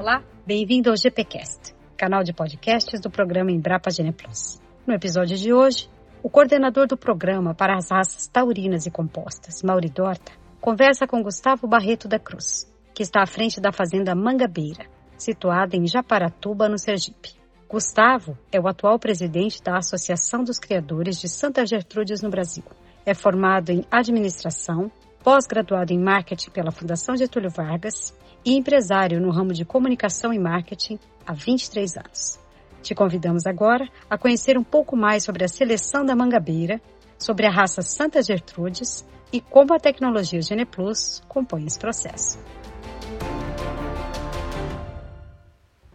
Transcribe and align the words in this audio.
Olá, 0.00 0.24
bem-vindo 0.46 0.88
ao 0.88 0.96
GPcast, 0.96 1.74
canal 1.94 2.22
de 2.22 2.32
podcasts 2.32 2.98
do 3.02 3.10
programa 3.10 3.52
Embrapa 3.52 3.90
Gene 3.90 4.12
Plus. 4.12 4.58
No 4.86 4.94
episódio 4.94 5.36
de 5.36 5.52
hoje, 5.52 5.90
o 6.22 6.30
coordenador 6.30 6.86
do 6.86 6.96
programa 6.96 7.54
para 7.54 7.76
as 7.76 7.90
raças 7.90 8.26
taurinas 8.26 8.86
e 8.86 8.90
compostas, 8.90 9.62
Mauri 9.62 9.90
Dorta, 9.90 10.32
conversa 10.58 11.06
com 11.06 11.22
Gustavo 11.22 11.68
Barreto 11.68 12.08
da 12.08 12.18
Cruz, 12.18 12.66
que 12.94 13.02
está 13.02 13.22
à 13.22 13.26
frente 13.26 13.60
da 13.60 13.72
fazenda 13.72 14.14
Mangabeira, 14.14 14.86
situada 15.18 15.76
em 15.76 15.86
Japaratuba, 15.86 16.66
no 16.66 16.78
Sergipe. 16.78 17.34
Gustavo 17.68 18.38
é 18.50 18.58
o 18.58 18.66
atual 18.66 18.98
presidente 18.98 19.62
da 19.62 19.76
Associação 19.76 20.42
dos 20.42 20.58
Criadores 20.58 21.20
de 21.20 21.28
Santa 21.28 21.66
Gertrudes 21.66 22.22
no 22.22 22.30
Brasil. 22.30 22.64
É 23.04 23.12
formado 23.12 23.68
em 23.68 23.84
administração, 23.90 24.90
pós-graduado 25.22 25.92
em 25.92 26.02
marketing 26.02 26.52
pela 26.52 26.72
Fundação 26.72 27.14
Getúlio 27.14 27.50
Vargas 27.50 28.18
e 28.44 28.56
empresário 28.56 29.20
no 29.20 29.30
ramo 29.30 29.52
de 29.52 29.64
comunicação 29.64 30.32
e 30.32 30.38
marketing 30.38 30.98
há 31.26 31.32
23 31.32 31.96
anos. 31.96 32.38
Te 32.82 32.94
convidamos 32.94 33.46
agora 33.46 33.88
a 34.08 34.16
conhecer 34.16 34.56
um 34.56 34.64
pouco 34.64 34.96
mais 34.96 35.24
sobre 35.24 35.44
a 35.44 35.48
seleção 35.48 36.04
da 36.04 36.16
mangabeira, 36.16 36.80
sobre 37.18 37.46
a 37.46 37.50
raça 37.50 37.82
Santa 37.82 38.22
Gertrudes 38.22 39.06
e 39.32 39.40
como 39.40 39.74
a 39.74 39.78
tecnologia 39.78 40.40
GenePlus 40.40 41.22
compõe 41.28 41.66
esse 41.66 41.78
processo. 41.78 42.38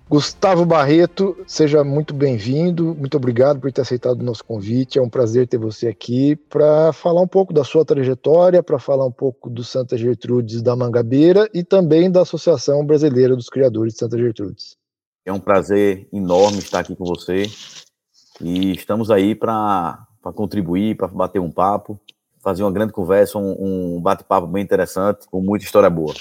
Gustavo 0.07 0.67
Barreto, 0.67 1.35
seja 1.47 1.83
muito 1.83 2.13
bem-vindo, 2.13 2.93
muito 2.93 3.17
obrigado 3.17 3.59
por 3.59 3.71
ter 3.71 3.81
aceitado 3.81 4.21
o 4.21 4.23
nosso 4.23 4.45
convite. 4.45 4.99
É 4.99 5.01
um 5.01 5.09
prazer 5.09 5.47
ter 5.47 5.57
você 5.57 5.87
aqui 5.87 6.35
para 6.35 6.93
falar 6.93 7.21
um 7.21 7.27
pouco 7.27 7.51
da 7.51 7.63
sua 7.63 7.83
trajetória, 7.83 8.61
para 8.61 8.77
falar 8.77 9.07
um 9.07 9.11
pouco 9.11 9.49
do 9.49 9.63
Santa 9.63 9.97
Gertrudes 9.97 10.61
da 10.61 10.75
Mangabeira 10.75 11.49
e 11.51 11.63
também 11.63 12.11
da 12.11 12.21
Associação 12.21 12.85
Brasileira 12.85 13.35
dos 13.35 13.49
Criadores 13.49 13.93
de 13.93 13.99
Santa 13.99 14.15
Gertrudes. 14.15 14.77
É 15.25 15.33
um 15.33 15.39
prazer 15.39 16.07
enorme 16.13 16.59
estar 16.59 16.81
aqui 16.81 16.95
com 16.95 17.03
você 17.03 17.49
e 18.39 18.73
estamos 18.73 19.09
aí 19.09 19.33
para 19.33 20.07
contribuir, 20.35 20.95
para 20.95 21.07
bater 21.07 21.39
um 21.39 21.49
papo, 21.49 21.99
fazer 22.43 22.61
uma 22.61 22.71
grande 22.71 22.93
conversa, 22.93 23.39
um, 23.39 23.95
um 23.95 23.99
bate-papo 23.99 24.45
bem 24.45 24.63
interessante, 24.63 25.25
com 25.31 25.41
muita 25.41 25.65
história 25.65 25.89
boa. 25.89 26.13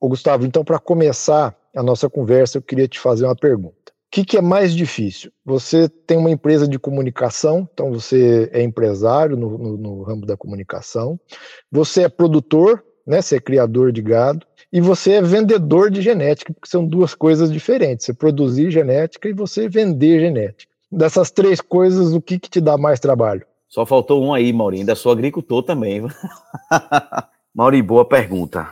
Ô 0.00 0.08
Gustavo, 0.08 0.46
então 0.46 0.64
para 0.64 0.78
começar, 0.78 1.54
a 1.76 1.82
nossa 1.82 2.08
conversa, 2.08 2.58
eu 2.58 2.62
queria 2.62 2.88
te 2.88 2.98
fazer 2.98 3.26
uma 3.26 3.36
pergunta. 3.36 3.74
O 3.88 4.10
que, 4.10 4.24
que, 4.24 4.38
é 4.38 4.40
mais 4.40 4.74
difícil? 4.74 5.30
Você 5.44 5.88
tem 5.88 6.16
uma 6.16 6.30
empresa 6.30 6.66
de 6.66 6.78
comunicação, 6.78 7.68
então 7.72 7.92
você 7.92 8.48
é 8.52 8.62
empresário 8.62 9.36
no, 9.36 9.58
no, 9.58 9.76
no 9.76 10.02
ramo 10.02 10.24
da 10.24 10.36
comunicação, 10.36 11.20
você 11.70 12.04
é 12.04 12.08
produtor, 12.08 12.82
né, 13.06 13.20
você 13.20 13.36
é 13.36 13.40
criador 13.40 13.92
de 13.92 14.00
gado, 14.00 14.46
e 14.72 14.80
você 14.80 15.12
é 15.12 15.22
vendedor 15.22 15.90
de 15.90 16.00
genética, 16.00 16.52
porque 16.52 16.68
são 16.68 16.86
duas 16.86 17.14
coisas 17.14 17.52
diferentes. 17.52 18.06
Você 18.06 18.14
produzir 18.14 18.70
genética 18.70 19.28
e 19.28 19.32
você 19.32 19.68
vender 19.68 20.20
genética. 20.20 20.72
Dessas 20.90 21.30
três 21.30 21.60
coisas, 21.60 22.14
o 22.14 22.20
que, 22.20 22.38
que 22.38 22.48
te 22.48 22.60
dá 22.60 22.78
mais 22.78 23.00
trabalho? 23.00 23.44
Só 23.68 23.84
faltou 23.84 24.22
um 24.22 24.32
aí, 24.32 24.52
Maurinho. 24.52 24.82
Ainda 24.82 24.94
sou 24.94 25.12
agricultor 25.12 25.62
também. 25.62 26.06
Maurinho, 27.54 27.84
boa 27.84 28.04
pergunta. 28.04 28.68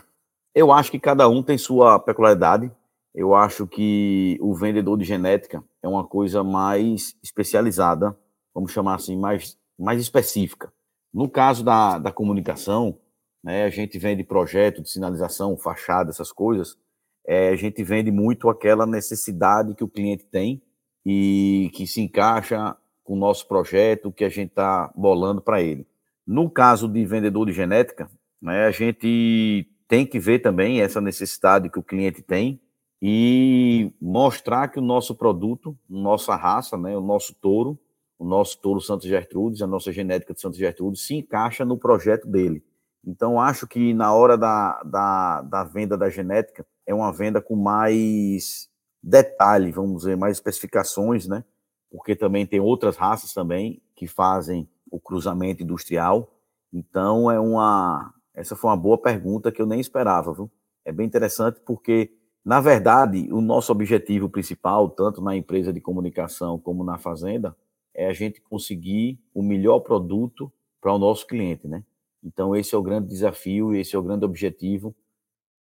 Eu 0.55 0.71
acho 0.71 0.91
que 0.91 0.99
cada 0.99 1.29
um 1.29 1.43
tem 1.43 1.59
sua 1.59 1.99
peculiaridade. 1.99 2.71
Eu 3.15 3.35
acho 3.35 3.67
que 3.67 4.37
o 4.41 4.55
vendedor 4.55 4.99
de 4.99 5.05
genética 5.05 5.63
é 5.81 5.87
uma 5.87 6.05
coisa 6.05 6.43
mais 6.43 7.17
especializada, 7.23 8.17
vamos 8.53 8.73
chamar 8.73 8.97
assim, 8.97 9.17
mais, 9.17 9.57
mais 9.79 10.01
específica. 10.01 10.73
No 11.13 11.29
caso 11.29 11.65
da, 11.65 11.97
da 11.99 12.11
comunicação, 12.11 12.99
né, 13.43 13.65
a 13.65 13.71
gente 13.71 13.99
vende 14.01 14.25
projeto 14.25 14.83
de 14.83 14.91
sinalização, 14.91 15.57
fachada, 15.57 16.11
essas 16.11 16.33
coisas, 16.33 16.77
é, 17.25 17.51
a 17.51 17.57
gente 17.57 17.85
vende 17.85 18.11
muito 18.11 18.49
aquela 18.49 18.85
necessidade 18.85 19.75
que 19.75 19.85
o 19.85 19.89
cliente 19.89 20.27
tem 20.27 20.61
e 21.07 21.71
que 21.73 21.87
se 21.87 22.01
encaixa 22.01 22.77
com 23.05 23.15
o 23.15 23.19
nosso 23.19 23.47
projeto, 23.47 24.11
que 24.11 24.25
a 24.25 24.29
gente 24.29 24.49
está 24.49 24.91
bolando 24.97 25.41
para 25.41 25.63
ele. 25.63 25.87
No 26.27 26.51
caso 26.51 26.89
de 26.89 27.05
vendedor 27.05 27.47
de 27.47 27.53
genética, 27.53 28.11
né, 28.43 28.65
a 28.65 28.71
gente 28.73 29.69
tem 29.87 30.05
que 30.05 30.19
ver 30.19 30.41
também 30.41 30.81
essa 30.81 31.01
necessidade 31.01 31.71
que 31.71 31.79
o 31.79 31.83
cliente 31.83 32.23
tem 32.23 32.61
e 33.07 33.93
mostrar 34.01 34.69
que 34.69 34.79
o 34.79 34.83
nosso 34.83 35.15
produto, 35.15 35.77
nossa 35.87 36.35
raça, 36.35 36.75
né, 36.79 36.97
o 36.97 37.03
nosso 37.03 37.35
touro, 37.35 37.79
o 38.19 38.25
nosso 38.25 38.59
touro 38.59 38.81
Santos 38.81 39.07
Gertrudes, 39.07 39.61
a 39.61 39.67
nossa 39.67 39.93
genética 39.93 40.33
de 40.33 40.41
Santos 40.41 40.59
Gertrudes, 40.59 41.07
se 41.07 41.17
encaixa 41.17 41.67
no 41.67 41.77
projeto 41.77 42.27
dele. 42.27 42.65
Então, 43.07 43.39
acho 43.39 43.67
que 43.67 43.93
na 43.93 44.15
hora 44.15 44.39
da, 44.39 44.83
da, 44.85 45.43
da 45.43 45.65
venda 45.65 45.99
da 45.99 46.09
genética, 46.09 46.65
é 46.87 46.95
uma 46.95 47.13
venda 47.13 47.43
com 47.43 47.55
mais 47.55 48.71
detalhe, 49.03 49.71
vamos 49.71 49.99
dizer, 49.99 50.17
mais 50.17 50.39
especificações, 50.39 51.29
né? 51.29 51.45
Porque 51.91 52.17
também 52.17 52.47
tem 52.47 52.59
outras 52.59 52.97
raças 52.97 53.35
também 53.35 53.83
que 53.95 54.07
fazem 54.07 54.67
o 54.91 54.99
cruzamento 54.99 55.63
industrial. 55.63 56.33
Então, 56.73 57.31
é 57.31 57.39
uma. 57.39 58.15
Essa 58.35 58.57
foi 58.57 58.71
uma 58.71 58.79
boa 58.79 58.97
pergunta 58.97 59.53
que 59.53 59.61
eu 59.61 59.67
nem 59.67 59.79
esperava, 59.79 60.33
viu? 60.33 60.51
É 60.87 60.91
bem 60.91 61.07
interessante 61.07 61.61
porque 61.67 62.11
na 62.45 62.61
verdade, 62.61 63.29
o 63.33 63.41
nosso 63.41 63.73
objetivo 63.73 64.29
principal, 64.29 64.91
tanto 64.91 65.23
na 65.23 65.35
empresa 65.35 65.73
de 65.73 65.81
comunicação 65.81 66.59
como 66.59 66.85
na 66.85 66.99
fazenda, 66.99 67.57
é 67.95 68.07
a 68.07 68.13
gente 68.13 68.41
conseguir 68.43 69.19
o 69.33 69.43
melhor 69.43 69.81
produto 69.81 70.53
para 70.81 70.93
o 70.93 70.99
nosso 70.99 71.27
cliente, 71.27 71.67
né? 71.67 71.83
Então, 72.23 72.55
esse 72.55 72.75
é 72.75 72.79
o 72.79 72.83
grande 72.83 73.09
desafio, 73.09 73.75
esse 73.75 73.97
é 73.97 73.99
o 73.99 74.03
grande 74.03 74.25
objetivo. 74.25 74.95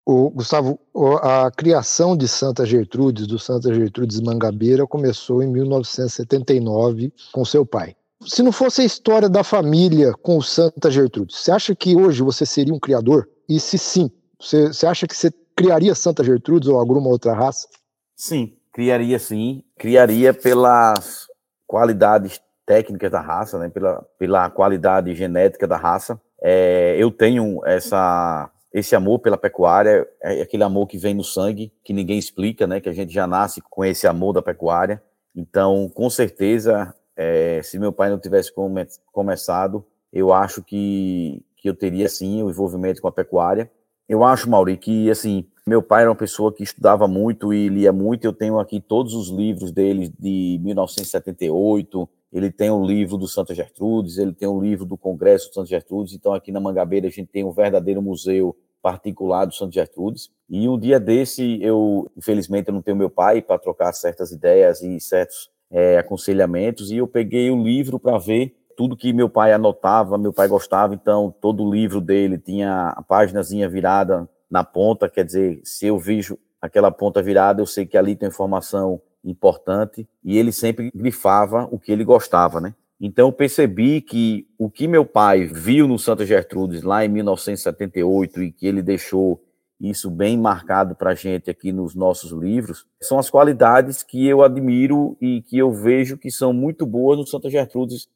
O 0.05 0.29
Gustavo, 0.29 0.77
a 1.21 1.49
criação 1.51 2.17
de 2.17 2.27
Santa 2.27 2.65
Gertrudes, 2.65 3.27
do 3.27 3.39
Santa 3.39 3.73
Gertrudes 3.73 4.19
Mangabeira, 4.19 4.85
começou 4.85 5.41
em 5.41 5.49
1979 5.49 7.13
com 7.31 7.45
seu 7.45 7.65
pai. 7.65 7.95
Se 8.25 8.43
não 8.43 8.51
fosse 8.51 8.81
a 8.81 8.85
história 8.85 9.29
da 9.29 9.43
família 9.43 10.13
com 10.13 10.37
o 10.37 10.43
Santa 10.43 10.91
Gertrudes, 10.91 11.37
você 11.37 11.51
acha 11.51 11.73
que 11.73 11.95
hoje 11.95 12.21
você 12.21 12.45
seria 12.45 12.73
um 12.73 12.79
criador? 12.79 13.29
E 13.47 13.59
se 13.59 13.77
sim, 13.77 14.11
você, 14.39 14.67
você 14.67 14.85
acha 14.85 15.07
que 15.07 15.15
você 15.15 15.31
criaria 15.55 15.95
Santa 15.95 16.23
Gertrudes 16.23 16.69
ou 16.69 16.79
alguma 16.79 17.09
outra 17.09 17.33
raça? 17.33 17.67
Sim, 18.15 18.55
criaria 18.71 19.19
sim. 19.19 19.63
Criaria 19.77 20.33
pelas 20.33 21.27
qualidades 21.67 22.39
técnicas 22.65 23.11
da 23.11 23.19
raça, 23.19 23.59
né? 23.59 23.69
pela, 23.69 24.05
pela 24.17 24.49
qualidade 24.49 25.13
genética 25.15 25.67
da 25.67 25.77
raça. 25.77 26.19
É, 26.41 26.95
eu 26.97 27.11
tenho 27.11 27.65
essa, 27.65 28.49
esse 28.73 28.95
amor 28.95 29.19
pela 29.19 29.37
pecuária, 29.37 30.07
é 30.21 30.41
aquele 30.41 30.63
amor 30.63 30.87
que 30.87 30.97
vem 30.97 31.13
no 31.13 31.23
sangue, 31.23 31.71
que 31.83 31.93
ninguém 31.93 32.17
explica, 32.17 32.67
né? 32.67 32.79
que 32.79 32.89
a 32.89 32.93
gente 32.93 33.13
já 33.13 33.27
nasce 33.27 33.61
com 33.69 33.83
esse 33.83 34.07
amor 34.07 34.33
da 34.33 34.41
pecuária. 34.41 35.01
Então, 35.35 35.89
com 35.89 36.09
certeza, 36.09 36.93
é, 37.15 37.61
se 37.63 37.79
meu 37.79 37.91
pai 37.91 38.09
não 38.09 38.19
tivesse 38.19 38.53
come, 38.53 38.85
começado, 39.11 39.85
eu 40.11 40.31
acho 40.31 40.61
que, 40.61 41.43
que 41.57 41.67
eu 41.67 41.75
teria 41.75 42.07
sim 42.07 42.43
o 42.43 42.49
envolvimento 42.49 43.01
com 43.01 43.07
a 43.07 43.11
pecuária. 43.11 43.69
Eu 44.13 44.23
acho, 44.23 44.47
Mauri, 44.47 44.77
que 44.77 45.09
assim, 45.09 45.43
meu 45.65 45.81
pai 45.81 46.01
era 46.01 46.11
uma 46.11 46.15
pessoa 46.15 46.53
que 46.53 46.61
estudava 46.61 47.07
muito 47.07 47.51
e 47.51 47.67
lia 47.67 47.91
muito. 47.91 48.25
Eu 48.25 48.31
tenho 48.31 48.59
aqui 48.59 48.79
todos 48.79 49.15
os 49.15 49.29
livros 49.29 49.71
dele 49.71 50.13
de 50.19 50.59
1978. 50.61 52.07
Ele 52.31 52.51
tem 52.51 52.69
o 52.69 52.75
um 52.75 52.85
livro 52.85 53.17
do 53.17 53.27
Santa 53.27 53.55
Gertrudes, 53.55 54.19
ele 54.19 54.31
tem 54.31 54.47
o 54.47 54.57
um 54.57 54.61
livro 54.61 54.85
do 54.85 54.95
Congresso 54.95 55.49
do 55.49 55.55
Santa 55.55 55.67
Gertrudes. 55.67 56.13
Então, 56.13 56.31
aqui 56.31 56.51
na 56.51 56.59
Mangabeira, 56.59 57.07
a 57.07 57.09
gente 57.09 57.31
tem 57.31 57.43
um 57.43 57.51
verdadeiro 57.51 58.03
museu 58.03 58.55
particular 58.83 59.45
do 59.45 59.55
Santa 59.55 59.71
Gertrudes. 59.71 60.29
E 60.47 60.69
um 60.69 60.77
dia 60.77 60.99
desse, 60.99 61.57
eu, 61.63 62.07
infelizmente, 62.15 62.67
eu 62.67 62.73
não 62.75 62.83
tenho 62.83 62.95
meu 62.95 63.09
pai 63.09 63.41
para 63.41 63.57
trocar 63.57 63.91
certas 63.93 64.31
ideias 64.31 64.83
e 64.83 64.99
certos 64.99 65.49
é, 65.71 65.97
aconselhamentos. 65.97 66.91
E 66.91 66.97
eu 66.97 67.07
peguei 67.07 67.49
o 67.49 67.63
livro 67.63 67.97
para 67.97 68.19
ver 68.19 68.55
tudo 68.75 68.97
que 68.97 69.13
meu 69.13 69.29
pai 69.29 69.53
anotava, 69.53 70.17
meu 70.17 70.33
pai 70.33 70.47
gostava, 70.47 70.93
então 70.93 71.33
todo 71.41 71.63
o 71.63 71.71
livro 71.71 72.01
dele 72.01 72.37
tinha 72.37 72.89
a 72.89 73.01
páginazinha 73.01 73.69
virada 73.69 74.27
na 74.49 74.63
ponta, 74.63 75.09
quer 75.09 75.25
dizer, 75.25 75.61
se 75.63 75.87
eu 75.87 75.97
vejo 75.97 76.37
aquela 76.61 76.91
ponta 76.91 77.21
virada, 77.21 77.61
eu 77.61 77.65
sei 77.65 77.85
que 77.85 77.97
ali 77.97 78.15
tem 78.15 78.29
informação 78.29 79.01
importante, 79.23 80.07
e 80.23 80.37
ele 80.37 80.51
sempre 80.51 80.91
grifava 80.93 81.67
o 81.71 81.79
que 81.79 81.91
ele 81.91 82.03
gostava, 82.03 82.59
né? 82.59 82.75
Então 82.99 83.27
eu 83.27 83.33
percebi 83.33 83.99
que 83.99 84.47
o 84.57 84.69
que 84.69 84.87
meu 84.87 85.05
pai 85.05 85.45
viu 85.45 85.87
no 85.87 85.99
Santa 85.99 86.25
Gertrudes 86.25 86.83
lá 86.83 87.03
em 87.03 87.09
1978 87.09 88.43
e 88.43 88.51
que 88.51 88.65
ele 88.65 88.81
deixou 88.81 89.43
isso 89.79 90.09
bem 90.09 90.37
marcado 90.37 90.95
para 90.95 91.11
a 91.11 91.15
gente 91.15 91.49
aqui 91.49 91.73
nos 91.73 91.93
nossos 91.93 92.31
livros, 92.31 92.85
são 93.01 93.19
as 93.19 93.29
qualidades 93.29 94.01
que 94.01 94.25
eu 94.25 94.41
admiro 94.41 95.17
e 95.19 95.41
que 95.41 95.57
eu 95.57 95.71
vejo 95.71 96.17
que 96.17 96.31
são 96.31 96.53
muito 96.53 96.85
boas 96.85 97.17
no 97.17 97.27
Santa 97.27 97.49
Gertrudes 97.49 98.07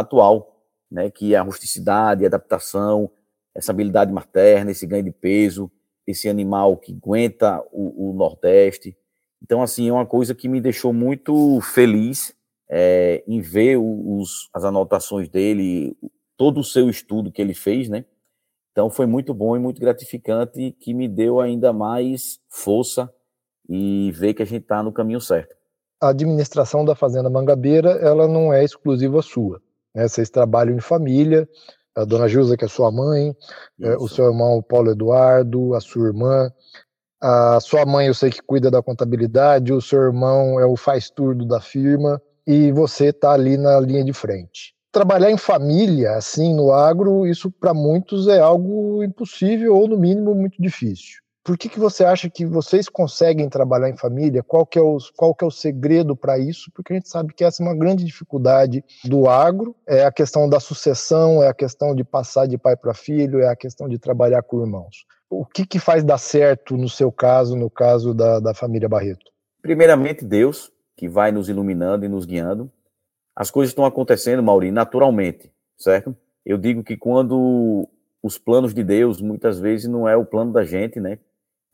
atual, 0.00 0.62
né, 0.90 1.10
que 1.10 1.34
é 1.34 1.38
a 1.38 1.42
rusticidade, 1.42 2.24
a 2.24 2.28
adaptação, 2.28 3.10
essa 3.54 3.72
habilidade 3.72 4.12
materna, 4.12 4.70
esse 4.70 4.86
ganho 4.86 5.04
de 5.04 5.10
peso, 5.10 5.70
esse 6.06 6.28
animal 6.28 6.76
que 6.76 6.92
aguenta 6.92 7.60
o, 7.72 8.10
o 8.10 8.12
Nordeste. 8.12 8.96
Então, 9.42 9.62
assim, 9.62 9.88
é 9.88 9.92
uma 9.92 10.06
coisa 10.06 10.34
que 10.34 10.48
me 10.48 10.60
deixou 10.60 10.92
muito 10.92 11.60
feliz 11.60 12.34
é, 12.68 13.24
em 13.26 13.40
ver 13.40 13.78
os, 13.78 14.48
as 14.52 14.64
anotações 14.64 15.28
dele, 15.28 15.96
todo 16.36 16.60
o 16.60 16.64
seu 16.64 16.88
estudo 16.88 17.32
que 17.32 17.40
ele 17.40 17.54
fez, 17.54 17.88
né? 17.88 18.04
Então, 18.72 18.90
foi 18.90 19.06
muito 19.06 19.32
bom 19.32 19.56
e 19.56 19.58
muito 19.58 19.80
gratificante, 19.80 20.76
que 20.78 20.92
me 20.92 21.08
deu 21.08 21.40
ainda 21.40 21.72
mais 21.72 22.38
força 22.48 23.10
e 23.68 24.12
ver 24.12 24.34
que 24.34 24.42
a 24.42 24.46
gente 24.46 24.62
está 24.62 24.82
no 24.82 24.92
caminho 24.92 25.20
certo. 25.20 25.56
A 26.00 26.10
administração 26.10 26.84
da 26.84 26.94
Fazenda 26.94 27.30
Mangabeira, 27.30 27.92
ela 27.92 28.28
não 28.28 28.52
é 28.52 28.62
exclusiva 28.62 29.22
sua. 29.22 29.62
Né? 29.96 30.06
Vocês 30.06 30.28
trabalham 30.28 30.76
em 30.76 30.80
família, 30.80 31.48
a 31.96 32.04
dona 32.04 32.28
Gilza, 32.28 32.56
que 32.56 32.66
é 32.66 32.68
sua 32.68 32.92
mãe, 32.92 33.34
é, 33.80 33.96
o 33.96 34.06
seu 34.06 34.26
irmão 34.26 34.62
Paulo 34.62 34.90
Eduardo, 34.90 35.74
a 35.74 35.80
sua 35.80 36.08
irmã, 36.08 36.52
a 37.18 37.58
sua 37.60 37.86
mãe 37.86 38.06
eu 38.06 38.14
sei 38.14 38.30
que 38.30 38.42
cuida 38.42 38.70
da 38.70 38.82
contabilidade, 38.82 39.72
o 39.72 39.80
seu 39.80 40.02
irmão 40.02 40.60
é 40.60 40.66
o 40.66 40.76
faz 40.76 41.08
tudo 41.08 41.46
da 41.46 41.60
firma 41.60 42.20
e 42.46 42.70
você 42.70 43.06
está 43.06 43.32
ali 43.32 43.56
na 43.56 43.80
linha 43.80 44.04
de 44.04 44.12
frente. 44.12 44.74
Trabalhar 44.92 45.30
em 45.30 45.38
família, 45.38 46.12
assim, 46.12 46.54
no 46.54 46.72
agro, 46.72 47.26
isso 47.26 47.50
para 47.50 47.72
muitos 47.72 48.28
é 48.28 48.38
algo 48.38 49.02
impossível 49.02 49.74
ou, 49.74 49.88
no 49.88 49.98
mínimo, 49.98 50.34
muito 50.34 50.60
difícil. 50.60 51.20
Por 51.46 51.56
que, 51.56 51.68
que 51.68 51.78
você 51.78 52.04
acha 52.04 52.28
que 52.28 52.44
vocês 52.44 52.88
conseguem 52.88 53.48
trabalhar 53.48 53.88
em 53.88 53.96
família? 53.96 54.42
Qual 54.42 54.66
que 54.66 54.76
é 54.76 54.82
o, 54.82 54.98
qual 55.14 55.32
que 55.32 55.44
é 55.44 55.46
o 55.46 55.50
segredo 55.50 56.16
para 56.16 56.36
isso? 56.36 56.72
Porque 56.74 56.92
a 56.92 56.96
gente 56.96 57.08
sabe 57.08 57.32
que 57.32 57.44
essa 57.44 57.62
é 57.62 57.66
uma 57.66 57.76
grande 57.76 58.04
dificuldade 58.04 58.84
do 59.04 59.28
agro, 59.28 59.76
é 59.86 60.04
a 60.04 60.10
questão 60.10 60.48
da 60.48 60.58
sucessão, 60.58 61.40
é 61.40 61.46
a 61.46 61.54
questão 61.54 61.94
de 61.94 62.02
passar 62.02 62.48
de 62.48 62.58
pai 62.58 62.76
para 62.76 62.92
filho, 62.92 63.38
é 63.38 63.46
a 63.46 63.54
questão 63.54 63.88
de 63.88 63.96
trabalhar 63.96 64.42
com 64.42 64.60
irmãos. 64.60 65.06
O 65.30 65.46
que, 65.46 65.64
que 65.64 65.78
faz 65.78 66.02
dar 66.02 66.18
certo 66.18 66.76
no 66.76 66.88
seu 66.88 67.12
caso, 67.12 67.54
no 67.54 67.70
caso 67.70 68.12
da, 68.12 68.40
da 68.40 68.52
família 68.52 68.88
Barreto? 68.88 69.30
Primeiramente, 69.62 70.24
Deus, 70.24 70.72
que 70.96 71.08
vai 71.08 71.30
nos 71.30 71.48
iluminando 71.48 72.04
e 72.04 72.08
nos 72.08 72.24
guiando. 72.26 72.68
As 73.36 73.52
coisas 73.52 73.70
estão 73.70 73.84
acontecendo, 73.84 74.42
Mauri, 74.42 74.72
naturalmente, 74.72 75.52
certo? 75.78 76.16
Eu 76.44 76.58
digo 76.58 76.82
que 76.82 76.96
quando 76.96 77.88
os 78.20 78.36
planos 78.36 78.74
de 78.74 78.82
Deus, 78.82 79.20
muitas 79.20 79.60
vezes, 79.60 79.88
não 79.88 80.08
é 80.08 80.16
o 80.16 80.26
plano 80.26 80.52
da 80.52 80.64
gente, 80.64 80.98
né? 80.98 81.20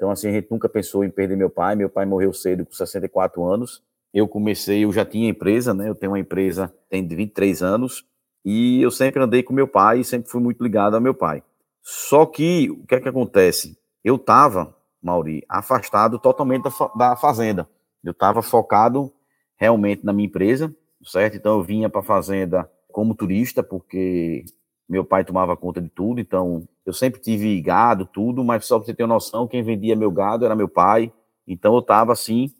Então, 0.02 0.10
assim, 0.10 0.26
a 0.26 0.32
gente 0.32 0.50
nunca 0.50 0.68
pensou 0.68 1.04
em 1.04 1.10
perder 1.10 1.36
meu 1.36 1.48
pai. 1.48 1.76
Meu 1.76 1.88
pai 1.88 2.04
morreu 2.04 2.32
cedo, 2.32 2.66
com 2.66 2.72
64 2.72 3.44
anos. 3.46 3.80
Eu 4.12 4.26
comecei, 4.26 4.84
eu 4.84 4.92
já 4.92 5.04
tinha 5.04 5.30
empresa, 5.30 5.72
né? 5.72 5.88
Eu 5.88 5.94
tenho 5.94 6.10
uma 6.10 6.18
empresa, 6.18 6.74
tem 6.90 7.06
23 7.06 7.62
anos. 7.62 8.04
E 8.44 8.82
eu 8.82 8.90
sempre 8.90 9.22
andei 9.22 9.44
com 9.44 9.54
meu 9.54 9.68
pai 9.68 10.00
e 10.00 10.04
sempre 10.04 10.28
fui 10.28 10.42
muito 10.42 10.60
ligado 10.60 10.96
ao 10.96 11.00
meu 11.00 11.14
pai. 11.14 11.40
Só 11.80 12.26
que, 12.26 12.68
o 12.68 12.84
que 12.84 12.96
é 12.96 13.00
que 13.00 13.08
acontece? 13.08 13.78
Eu 14.02 14.16
estava, 14.16 14.76
Mauri, 15.00 15.44
afastado 15.48 16.18
totalmente 16.18 16.64
da, 16.64 16.70
da 16.96 17.14
fazenda. 17.14 17.68
Eu 18.02 18.10
estava 18.10 18.42
focado 18.42 19.12
realmente 19.54 20.04
na 20.04 20.12
minha 20.12 20.26
empresa, 20.26 20.74
certo? 21.04 21.36
Então, 21.36 21.58
eu 21.58 21.62
vinha 21.62 21.88
para 21.88 22.00
a 22.00 22.04
fazenda 22.04 22.68
como 22.90 23.14
turista, 23.14 23.62
porque 23.62 24.46
meu 24.92 25.06
pai 25.06 25.24
tomava 25.24 25.56
conta 25.56 25.80
de 25.80 25.88
tudo, 25.88 26.20
então 26.20 26.68
eu 26.84 26.92
sempre 26.92 27.18
tive 27.18 27.58
gado, 27.62 28.04
tudo, 28.04 28.44
mas 28.44 28.66
só 28.66 28.78
para 28.78 28.84
você 28.84 28.92
ter 28.92 29.04
uma 29.04 29.14
noção, 29.14 29.48
quem 29.48 29.62
vendia 29.62 29.96
meu 29.96 30.10
gado 30.10 30.44
era 30.44 30.54
meu 30.54 30.68
pai, 30.68 31.10
então 31.48 31.72
eu 31.72 31.78
estava 31.78 32.12
assim, 32.12 32.50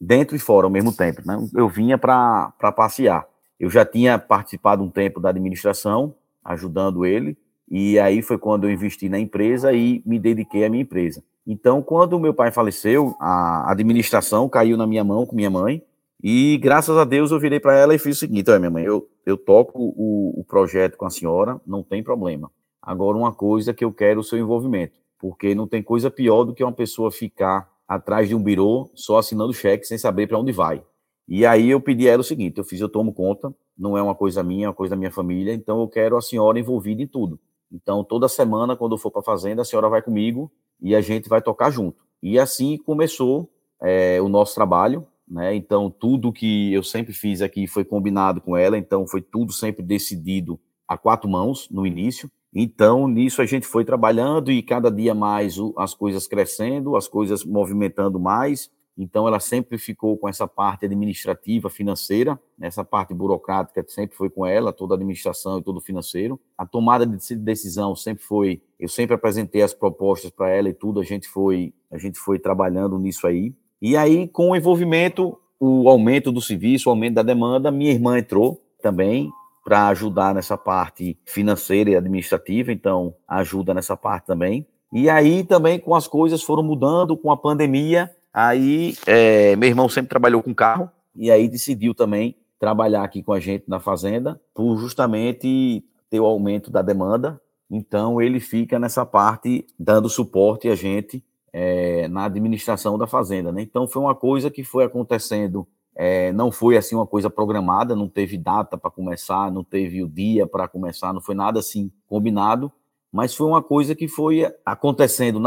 dentro 0.00 0.34
e 0.34 0.38
fora 0.38 0.66
ao 0.66 0.70
mesmo 0.70 0.90
tempo, 0.90 1.20
né? 1.26 1.36
Eu 1.54 1.68
vinha 1.68 1.98
para 1.98 2.50
passear. 2.74 3.26
Eu 3.60 3.68
já 3.68 3.84
tinha 3.84 4.18
participado 4.18 4.82
um 4.82 4.88
tempo 4.88 5.20
da 5.20 5.28
administração, 5.28 6.14
ajudando 6.42 7.04
ele, 7.04 7.36
e 7.70 7.98
aí 7.98 8.22
foi 8.22 8.38
quando 8.38 8.64
eu 8.64 8.70
investi 8.70 9.10
na 9.10 9.18
empresa 9.18 9.74
e 9.74 10.02
me 10.06 10.18
dediquei 10.18 10.64
à 10.64 10.70
minha 10.70 10.82
empresa. 10.82 11.22
Então, 11.46 11.82
quando 11.82 12.18
meu 12.18 12.32
pai 12.32 12.50
faleceu, 12.50 13.14
a 13.20 13.70
administração 13.70 14.48
caiu 14.48 14.78
na 14.78 14.86
minha 14.86 15.04
mão 15.04 15.26
com 15.26 15.36
minha 15.36 15.50
mãe, 15.50 15.82
e 16.22 16.56
graças 16.58 16.96
a 16.96 17.04
Deus 17.04 17.32
eu 17.32 17.40
virei 17.40 17.58
para 17.58 17.76
ela 17.76 17.94
e 17.94 17.98
fiz 17.98 18.16
o 18.16 18.20
seguinte: 18.20 18.48
olha, 18.48 18.60
minha 18.60 18.70
mãe, 18.70 18.84
eu, 18.84 19.08
eu 19.26 19.36
toco 19.36 19.78
o, 19.96 20.40
o 20.40 20.44
projeto 20.44 20.96
com 20.96 21.04
a 21.04 21.10
senhora, 21.10 21.60
não 21.66 21.82
tem 21.82 22.02
problema. 22.02 22.50
Agora, 22.80 23.18
uma 23.18 23.32
coisa 23.32 23.74
que 23.74 23.84
eu 23.84 23.92
quero 23.92 24.20
o 24.20 24.24
seu 24.24 24.38
envolvimento, 24.38 24.98
porque 25.18 25.54
não 25.54 25.66
tem 25.66 25.82
coisa 25.82 26.10
pior 26.10 26.44
do 26.44 26.54
que 26.54 26.62
uma 26.62 26.72
pessoa 26.72 27.10
ficar 27.10 27.68
atrás 27.88 28.28
de 28.28 28.34
um 28.34 28.42
birô 28.42 28.90
só 28.94 29.18
assinando 29.18 29.52
cheque 29.52 29.84
sem 29.84 29.98
saber 29.98 30.28
para 30.28 30.38
onde 30.38 30.52
vai. 30.52 30.82
E 31.28 31.44
aí 31.44 31.70
eu 31.70 31.80
pedi 31.80 32.08
a 32.08 32.12
ela 32.12 32.20
o 32.20 32.24
seguinte: 32.24 32.58
eu 32.58 32.64
fiz, 32.64 32.80
eu 32.80 32.88
tomo 32.88 33.12
conta, 33.12 33.52
não 33.76 33.98
é 33.98 34.02
uma 34.02 34.14
coisa 34.14 34.44
minha, 34.44 34.66
é 34.66 34.68
uma 34.68 34.74
coisa 34.74 34.90
da 34.90 34.96
minha 34.96 35.10
família, 35.10 35.52
então 35.52 35.80
eu 35.80 35.88
quero 35.88 36.16
a 36.16 36.22
senhora 36.22 36.58
envolvida 36.58 37.02
em 37.02 37.06
tudo. 37.06 37.40
Então, 37.72 38.04
toda 38.04 38.28
semana, 38.28 38.76
quando 38.76 38.92
eu 38.92 38.98
for 38.98 39.10
para 39.10 39.22
a 39.22 39.24
fazenda, 39.24 39.62
a 39.62 39.64
senhora 39.64 39.88
vai 39.88 40.02
comigo 40.02 40.52
e 40.80 40.94
a 40.94 41.00
gente 41.00 41.28
vai 41.28 41.40
tocar 41.40 41.70
junto. 41.70 42.02
E 42.22 42.38
assim 42.38 42.76
começou 42.76 43.50
é, 43.80 44.20
o 44.20 44.28
nosso 44.28 44.54
trabalho 44.54 45.06
né? 45.32 45.54
Então, 45.54 45.90
tudo 45.90 46.32
que 46.32 46.72
eu 46.72 46.82
sempre 46.82 47.14
fiz 47.14 47.40
aqui 47.40 47.66
foi 47.66 47.84
combinado 47.84 48.40
com 48.40 48.54
ela, 48.54 48.76
então 48.76 49.06
foi 49.06 49.22
tudo 49.22 49.50
sempre 49.50 49.82
decidido 49.82 50.60
a 50.86 50.98
quatro 50.98 51.28
mãos 51.28 51.68
no 51.70 51.86
início. 51.86 52.30
Então, 52.54 53.08
nisso 53.08 53.40
a 53.40 53.46
gente 53.46 53.66
foi 53.66 53.82
trabalhando 53.82 54.52
e 54.52 54.62
cada 54.62 54.90
dia 54.90 55.14
mais 55.14 55.56
as 55.78 55.94
coisas 55.94 56.26
crescendo, 56.26 56.96
as 56.96 57.08
coisas 57.08 57.44
movimentando 57.44 58.20
mais. 58.20 58.70
Então, 58.96 59.26
ela 59.26 59.40
sempre 59.40 59.78
ficou 59.78 60.18
com 60.18 60.28
essa 60.28 60.46
parte 60.46 60.84
administrativa, 60.84 61.70
financeira, 61.70 62.38
essa 62.60 62.84
parte 62.84 63.14
burocrática 63.14 63.82
sempre 63.88 64.14
foi 64.14 64.28
com 64.28 64.44
ela, 64.44 64.70
toda 64.70 64.92
a 64.92 64.96
administração 64.96 65.58
e 65.58 65.62
todo 65.62 65.78
o 65.78 65.80
financeiro. 65.80 66.38
A 66.58 66.66
tomada 66.66 67.06
de 67.06 67.36
decisão 67.36 67.96
sempre 67.96 68.22
foi, 68.22 68.60
eu 68.78 68.90
sempre 68.90 69.14
apresentei 69.14 69.62
as 69.62 69.72
propostas 69.72 70.30
para 70.30 70.50
ela 70.50 70.68
e 70.68 70.74
tudo, 70.74 71.00
a 71.00 71.04
gente 71.04 71.26
foi, 71.26 71.72
a 71.90 71.96
gente 71.96 72.18
foi 72.18 72.38
trabalhando 72.38 72.98
nisso 72.98 73.26
aí. 73.26 73.54
E 73.82 73.96
aí, 73.96 74.28
com 74.28 74.50
o 74.50 74.56
envolvimento, 74.56 75.36
o 75.58 75.88
aumento 75.88 76.30
do 76.30 76.40
serviço, 76.40 76.88
o 76.88 76.92
aumento 76.92 77.14
da 77.14 77.22
demanda, 77.24 77.68
minha 77.68 77.90
irmã 77.90 78.16
entrou 78.16 78.62
também 78.80 79.28
para 79.64 79.88
ajudar 79.88 80.32
nessa 80.32 80.56
parte 80.56 81.18
financeira 81.26 81.90
e 81.90 81.96
administrativa, 81.96 82.70
então 82.70 83.12
ajuda 83.26 83.74
nessa 83.74 83.96
parte 83.96 84.26
também. 84.26 84.64
E 84.92 85.10
aí 85.10 85.42
também 85.42 85.80
com 85.80 85.96
as 85.96 86.06
coisas 86.06 86.44
foram 86.44 86.62
mudando 86.62 87.16
com 87.16 87.32
a 87.32 87.36
pandemia, 87.36 88.08
aí 88.32 88.94
é, 89.04 89.56
meu 89.56 89.68
irmão 89.68 89.88
sempre 89.88 90.10
trabalhou 90.10 90.44
com 90.44 90.54
carro 90.54 90.88
e 91.16 91.28
aí 91.28 91.48
decidiu 91.48 91.92
também 91.92 92.36
trabalhar 92.60 93.02
aqui 93.02 93.20
com 93.20 93.32
a 93.32 93.40
gente 93.40 93.64
na 93.66 93.80
fazenda, 93.80 94.40
por 94.54 94.76
justamente 94.78 95.84
ter 96.08 96.20
o 96.20 96.24
aumento 96.24 96.70
da 96.70 96.82
demanda. 96.82 97.40
Então 97.68 98.22
ele 98.22 98.38
fica 98.38 98.78
nessa 98.78 99.04
parte 99.04 99.66
dando 99.76 100.08
suporte 100.08 100.68
a 100.68 100.76
gente 100.76 101.24
é, 101.52 102.08
na 102.08 102.24
administração 102.24 102.96
da 102.96 103.06
fazenda. 103.06 103.52
Né? 103.52 103.62
Então, 103.62 103.86
foi 103.86 104.02
uma 104.02 104.14
coisa 104.14 104.50
que 104.50 104.64
foi 104.64 104.84
acontecendo, 104.84 105.66
é, 105.94 106.32
não 106.32 106.50
foi 106.50 106.76
assim 106.76 106.94
uma 106.94 107.06
coisa 107.06 107.28
programada, 107.28 107.94
não 107.94 108.08
teve 108.08 108.38
data 108.38 108.78
para 108.78 108.90
começar, 108.90 109.52
não 109.52 109.62
teve 109.62 110.02
o 110.02 110.08
dia 110.08 110.46
para 110.46 110.66
começar, 110.66 111.12
não 111.12 111.20
foi 111.20 111.34
nada 111.34 111.60
assim 111.60 111.92
combinado, 112.06 112.72
mas 113.12 113.34
foi 113.34 113.46
uma 113.46 113.62
coisa 113.62 113.94
que 113.94 114.08
foi 114.08 114.50
acontecendo 114.64 115.38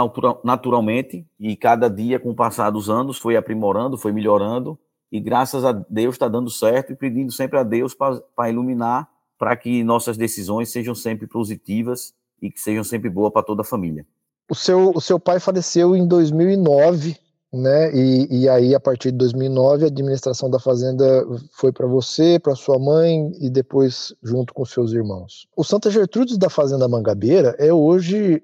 naturalmente 0.44 1.26
e 1.40 1.56
cada 1.56 1.90
dia, 1.90 2.20
com 2.20 2.30
o 2.30 2.36
passar 2.36 2.70
dos 2.70 2.92
anos, 2.92 3.18
foi 3.18 3.36
aprimorando, 3.36 3.98
foi 3.98 4.12
melhorando 4.12 4.78
e 5.12 5.20
graças 5.20 5.66
a 5.66 5.72
Deus 5.72 6.14
está 6.14 6.28
dando 6.28 6.50
certo 6.52 6.94
e 6.94 6.96
pedindo 6.96 7.32
sempre 7.32 7.58
a 7.58 7.64
Deus 7.64 7.96
para 7.96 8.50
iluminar, 8.50 9.10
para 9.40 9.56
que 9.56 9.84
nossas 9.84 10.16
decisões 10.16 10.72
sejam 10.72 10.94
sempre 10.94 11.26
positivas 11.26 12.14
e 12.40 12.52
que 12.52 12.60
sejam 12.60 12.84
sempre 12.84 13.10
boas 13.10 13.34
para 13.34 13.42
toda 13.42 13.64
a 13.64 13.66
família 13.66 14.06
o 14.50 14.56
seu, 14.56 14.92
o 14.92 15.02
seu 15.02 15.20
pai 15.20 15.40
faleceu 15.40 15.96
em 15.96 16.08
2009, 16.08 17.18
né? 17.52 17.94
E, 17.96 18.42
e 18.42 18.50
aí, 18.50 18.76
a 18.76 18.80
partir 18.80 19.12
de 19.12 19.18
2009, 19.18 19.86
a 19.86 19.88
administração 19.88 20.50
da 20.50 20.60
fazenda 20.60 21.26
foi 21.54 21.72
para 21.72 21.88
você, 21.88 22.40
para 22.40 22.56
sua 22.56 22.78
mãe 22.78 23.32
e 23.40 23.50
depois 23.50 24.14
junto 24.22 24.54
com 24.54 24.66
seus 24.66 24.92
irmãos. 24.92 25.48
O 25.56 25.64
Santa 25.64 25.90
Gertrudes 25.90 26.38
da 26.38 26.50
Fazenda 26.50 26.88
Mangabeira 26.88 27.56
é 27.58 27.74
hoje, 27.74 28.42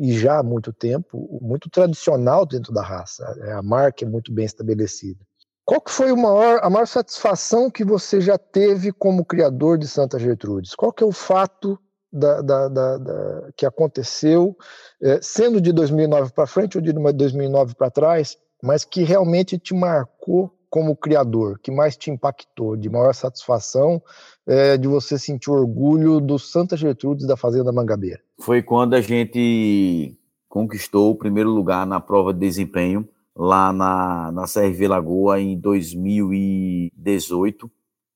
e 0.00 0.12
já 0.12 0.38
há 0.38 0.42
muito 0.42 0.72
tempo, 0.72 1.38
muito 1.40 1.70
tradicional 1.70 2.44
dentro 2.44 2.72
da 2.72 2.82
raça. 2.82 3.24
É, 3.42 3.52
a 3.52 3.62
marca 3.62 4.04
é 4.04 4.08
muito 4.08 4.32
bem 4.32 4.44
estabelecida. 4.44 5.20
Qual 5.64 5.80
que 5.80 5.92
foi 5.92 6.12
maior, 6.12 6.58
a 6.62 6.68
maior 6.68 6.86
satisfação 6.86 7.70
que 7.70 7.84
você 7.84 8.20
já 8.20 8.36
teve 8.36 8.92
como 8.92 9.24
criador 9.24 9.78
de 9.78 9.86
Santa 9.86 10.18
Gertrudes? 10.18 10.74
Qual 10.74 10.92
que 10.92 11.04
é 11.04 11.06
o 11.06 11.12
fato 11.12 11.78
da, 12.12 12.42
da, 12.42 12.68
da, 12.68 13.48
que 13.56 13.64
aconteceu, 13.64 14.54
é, 15.00 15.18
sendo 15.22 15.60
de 15.60 15.72
2009 15.72 16.32
para 16.32 16.46
frente 16.46 16.76
ou 16.76 16.82
de 16.82 16.92
2009 16.92 17.74
para 17.74 17.90
trás, 17.90 18.36
mas 18.62 18.84
que 18.84 19.02
realmente 19.02 19.58
te 19.58 19.74
marcou 19.74 20.52
como 20.68 20.94
criador, 20.96 21.58
que 21.58 21.70
mais 21.70 21.96
te 21.96 22.10
impactou, 22.10 22.76
de 22.76 22.88
maior 22.88 23.14
satisfação, 23.14 24.02
é, 24.46 24.78
de 24.78 24.88
você 24.88 25.18
sentir 25.18 25.50
orgulho 25.50 26.20
do 26.20 26.38
Santa 26.38 26.76
Gertrudes 26.76 27.26
da 27.26 27.36
Fazenda 27.36 27.70
Mangabeira? 27.70 28.20
Foi 28.40 28.62
quando 28.62 28.94
a 28.94 29.00
gente 29.00 30.16
conquistou 30.48 31.10
o 31.10 31.16
primeiro 31.16 31.50
lugar 31.50 31.86
na 31.86 32.00
prova 32.00 32.32
de 32.32 32.40
desempenho 32.40 33.06
lá 33.36 33.70
na, 33.72 34.32
na 34.32 34.44
CRV 34.44 34.88
Lagoa 34.88 35.38
em 35.40 35.58
2018 35.58 37.70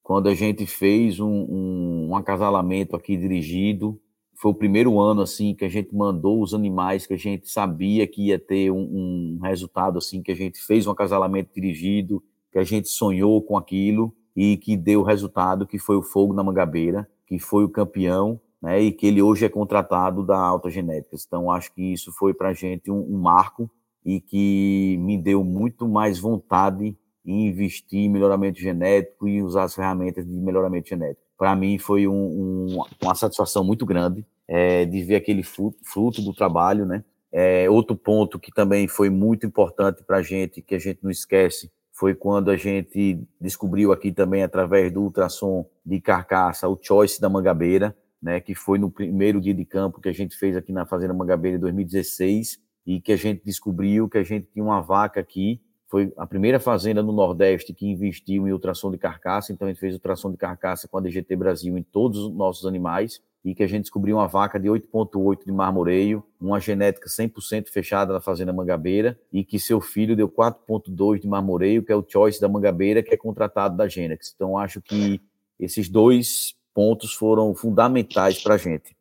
quando 0.07 0.29
a 0.29 0.35
gente 0.37 0.65
fez 0.67 1.19
um, 1.19 1.27
um, 1.27 2.09
um, 2.11 2.17
acasalamento 2.17 2.95
aqui 2.95 3.17
dirigido. 3.17 4.01
Foi 4.37 4.53
o 4.53 4.55
primeiro 4.55 5.01
ano 5.01 5.21
assim 5.21 5.53
que 5.53 5.65
a 5.65 5.69
gente 5.69 5.93
mandou 5.93 6.41
os 6.41 6.55
animais 6.55 7.05
que 7.05 7.15
a 7.15 7.19
gente 7.19 7.51
sabia 7.51 8.07
que 8.07 8.29
ia 8.29 8.39
ter 8.39 8.71
um, 8.71 8.79
um 8.79 9.41
resultado 9.43 9.99
assim, 9.99 10.23
que 10.23 10.31
a 10.31 10.37
gente 10.37 10.61
fez 10.61 10.87
um 10.87 10.93
acasalamento 10.93 11.51
dirigido, 11.53 12.23
que 12.53 12.59
a 12.61 12.63
gente 12.63 12.87
sonhou 12.87 13.43
com 13.43 13.57
aquilo 13.57 14.15
e 14.37 14.57
que 14.57 14.77
deu 14.77 15.01
o 15.01 15.03
resultado, 15.03 15.67
que 15.67 15.77
foi 15.77 15.97
o 15.97 16.03
Fogo 16.03 16.33
na 16.33 16.45
Mangabeira, 16.45 17.11
que 17.27 17.41
foi 17.41 17.65
o 17.65 17.69
campeão, 17.69 18.41
né, 18.63 18.81
e 18.81 18.93
que 18.93 19.09
ele 19.09 19.21
hoje 19.21 19.45
é 19.45 19.49
contratado 19.49 20.25
da 20.25 20.39
Alta 20.39 20.71
Genéticas. 20.71 21.25
Então, 21.27 21.51
acho 21.51 21.75
que 21.75 21.83
isso 21.83 22.13
foi 22.13 22.33
para 22.33 22.51
a 22.51 22.55
gente 22.55 22.93
um, 22.93 23.01
um 23.13 23.19
marco 23.19 23.69
e 24.05 24.21
que 24.21 24.97
me 25.01 25.19
deu 25.19 25.43
muito 25.43 25.89
mais 25.89 26.17
vontade 26.17 26.97
investir 27.33 28.01
em 28.01 28.09
melhoramento 28.09 28.61
genético 28.61 29.29
e 29.29 29.43
usar 29.43 29.65
as 29.65 29.75
ferramentas 29.75 30.27
de 30.27 30.33
melhoramento 30.33 30.89
genético. 30.89 31.21
Para 31.37 31.55
mim 31.55 31.79
foi 31.79 32.07
um, 32.07 32.15
um, 32.15 32.85
uma 33.03 33.15
satisfação 33.15 33.65
muito 33.65 33.85
grande 33.85 34.25
é, 34.49 34.85
de 34.85 35.03
ver 35.03 35.17
aquele 35.17 35.43
fruto, 35.43 35.79
fruto 35.83 36.23
do 36.23 36.33
trabalho, 36.33 36.87
né? 36.87 37.05
É, 37.33 37.69
outro 37.69 37.97
ponto 37.97 38.39
que 38.39 38.53
também 38.53 38.89
foi 38.89 39.11
muito 39.11 39.45
importante 39.45 40.03
para 40.05 40.19
a 40.19 40.23
gente, 40.23 40.63
que 40.63 40.75
a 40.75 40.79
gente 40.79 41.01
não 41.03 41.11
esquece, 41.11 41.71
foi 41.93 42.15
quando 42.15 42.51
a 42.51 42.57
gente 42.57 43.19
descobriu 43.41 43.91
aqui 43.91 44.13
também, 44.13 44.43
através 44.43 44.93
do 44.93 45.03
ultrassom 45.03 45.67
de 45.85 46.01
carcaça, 46.01 46.69
o 46.69 46.79
choice 46.81 47.21
da 47.21 47.29
mangabeira, 47.29 47.97
né, 48.23 48.41
que 48.41 48.55
foi 48.55 48.79
no 48.79 48.91
primeiro 48.91 49.41
dia 49.41 49.55
de 49.55 49.65
campo 49.65 50.01
que 50.01 50.09
a 50.09 50.13
gente 50.13 50.37
fez 50.37 50.57
aqui 50.57 50.73
na 50.73 50.87
Fazenda 50.87 51.15
Mangabeira 51.15 51.57
em 51.57 51.61
2016, 51.61 52.59
e 52.87 53.01
que 53.01 53.13
a 53.13 53.17
gente 53.17 53.43
descobriu 53.45 54.09
que 54.09 54.19
a 54.19 54.23
gente 54.23 54.47
tinha 54.53 54.65
uma 54.65 54.81
vaca 54.81 55.21
aqui, 55.21 55.61
foi 55.89 56.13
a 56.17 56.27
primeira 56.27 56.59
fazenda 56.59 57.03
no 57.03 57.13
Nordeste 57.13 57.73
que 57.73 57.87
investiu 57.87 58.49
em 58.49 58.53
ultrassom 58.53 58.91
de 58.91 58.99
carcaça, 58.99 59.53
então 59.53 59.67
a 59.67 59.71
gente 59.71 59.81
fez 59.81 59.95
ultrassom 59.95 60.31
de 60.31 60.37
carcaça 60.37 60.89
com 60.89 60.99
a 60.99 61.01
DGT 61.01 61.37
Brasil 61.37 61.79
em 61.79 61.83
todos 61.83 62.19
os 62.19 62.35
nossos 62.35 62.67
animais, 62.67 63.21
e 63.45 63.55
que 63.55 63.63
a 63.63 63.67
gente 63.69 63.83
descobriu 63.83 64.17
uma 64.17 64.27
vaca 64.27 64.59
de 64.59 64.69
8.8 64.69 65.45
de 65.47 65.53
marmoreio, 65.53 66.25
uma 66.41 66.59
genética 66.59 67.09
100% 67.09 67.69
fechada 67.69 68.13
na 68.13 68.21
fazenda 68.21 68.53
Mangabeira, 68.53 69.17
e 69.33 69.45
que 69.45 69.61
seu 69.61 69.81
filho 69.81 70.17
deu 70.17 70.29
4.2 70.29 71.21
de 71.21 71.29
marmoreio, 71.29 71.85
que 71.85 71.93
é 71.93 71.95
o 71.95 72.05
choice 72.07 72.41
da 72.41 72.49
Mangabeira, 72.49 73.05
que 73.05 73.15
é 73.15 73.17
contratado 73.17 73.77
da 73.77 73.87
Genex. 73.87 74.33
Então 74.35 74.59
acho 74.59 74.83
que 74.83 75.21
esses 75.61 75.89
dois 75.89 76.57
pontos 76.75 77.15
foram 77.15 77.55
fundamentais 77.55 78.43
para 78.43 78.55
a 78.55 78.59
gente. 78.59 78.97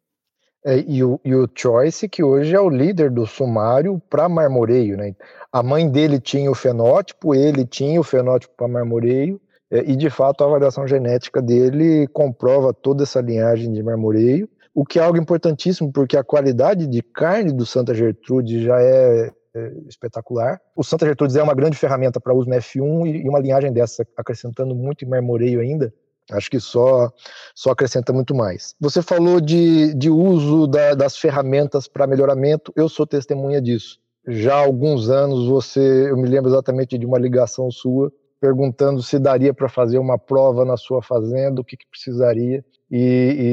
É, 0.65 0.79
e, 0.87 1.03
o, 1.03 1.19
e 1.23 1.35
o 1.35 1.47
Choice, 1.53 2.09
que 2.09 2.23
hoje 2.23 2.55
é 2.55 2.59
o 2.59 2.69
líder 2.69 3.11
do 3.11 3.27
sumário 3.27 4.01
para 4.09 4.27
marmoreio, 4.27 4.97
né? 4.97 5.15
A 5.51 5.61
mãe 5.61 5.87
dele 5.87 6.19
tinha 6.19 6.49
o 6.49 6.55
fenótipo, 6.55 7.35
ele 7.35 7.63
tinha 7.63 7.99
o 7.99 8.03
fenótipo 8.03 8.55
para 8.57 8.67
marmoreio, 8.67 9.39
é, 9.69 9.79
e 9.81 9.95
de 9.95 10.09
fato 10.09 10.43
a 10.43 10.47
avaliação 10.47 10.87
genética 10.87 11.39
dele 11.39 12.07
comprova 12.07 12.73
toda 12.73 13.03
essa 13.03 13.21
linhagem 13.21 13.71
de 13.71 13.83
marmoreio, 13.83 14.49
o 14.73 14.83
que 14.83 14.97
é 14.97 15.03
algo 15.03 15.19
importantíssimo, 15.19 15.91
porque 15.93 16.17
a 16.17 16.23
qualidade 16.23 16.87
de 16.87 17.01
carne 17.03 17.53
do 17.53 17.65
Santa 17.65 17.93
Gertrude 17.93 18.63
já 18.63 18.81
é, 18.81 19.31
é 19.55 19.71
espetacular. 19.87 20.59
O 20.75 20.83
Santa 20.83 21.05
Gertrudes 21.05 21.35
é 21.35 21.43
uma 21.43 21.53
grande 21.53 21.77
ferramenta 21.77 22.19
para 22.19 22.33
uso 22.33 22.49
no 22.49 22.55
F1 22.55 23.05
e, 23.05 23.23
e 23.23 23.29
uma 23.29 23.39
linhagem 23.39 23.71
dessa, 23.71 24.03
acrescentando 24.17 24.73
muito 24.73 25.05
em 25.05 25.07
marmoreio 25.07 25.61
ainda, 25.61 25.93
Acho 26.31 26.49
que 26.49 26.59
só, 26.59 27.11
só 27.53 27.71
acrescenta 27.71 28.11
muito 28.11 28.33
mais. 28.33 28.75
Você 28.79 29.01
falou 29.01 29.39
de, 29.39 29.93
de 29.93 30.09
uso 30.09 30.65
da, 30.67 30.95
das 30.95 31.17
ferramentas 31.17 31.87
para 31.87 32.07
melhoramento, 32.07 32.73
eu 32.75 32.89
sou 32.89 33.05
testemunha 33.05 33.61
disso. 33.61 33.99
Já 34.27 34.55
há 34.55 34.65
alguns 34.65 35.09
anos, 35.09 35.47
você, 35.47 36.09
eu 36.09 36.17
me 36.17 36.27
lembro 36.27 36.49
exatamente 36.49 36.97
de 36.97 37.05
uma 37.05 37.19
ligação 37.19 37.69
sua 37.69 38.11
perguntando 38.39 39.01
se 39.01 39.17
daria 39.17 39.53
para 39.53 39.69
fazer 39.69 39.97
uma 39.97 40.19
prova 40.19 40.65
na 40.65 40.77
sua 40.77 41.01
fazenda, 41.01 41.61
o 41.61 41.63
que, 41.63 41.77
que 41.77 41.87
precisaria. 41.89 42.63
E, 42.91 42.97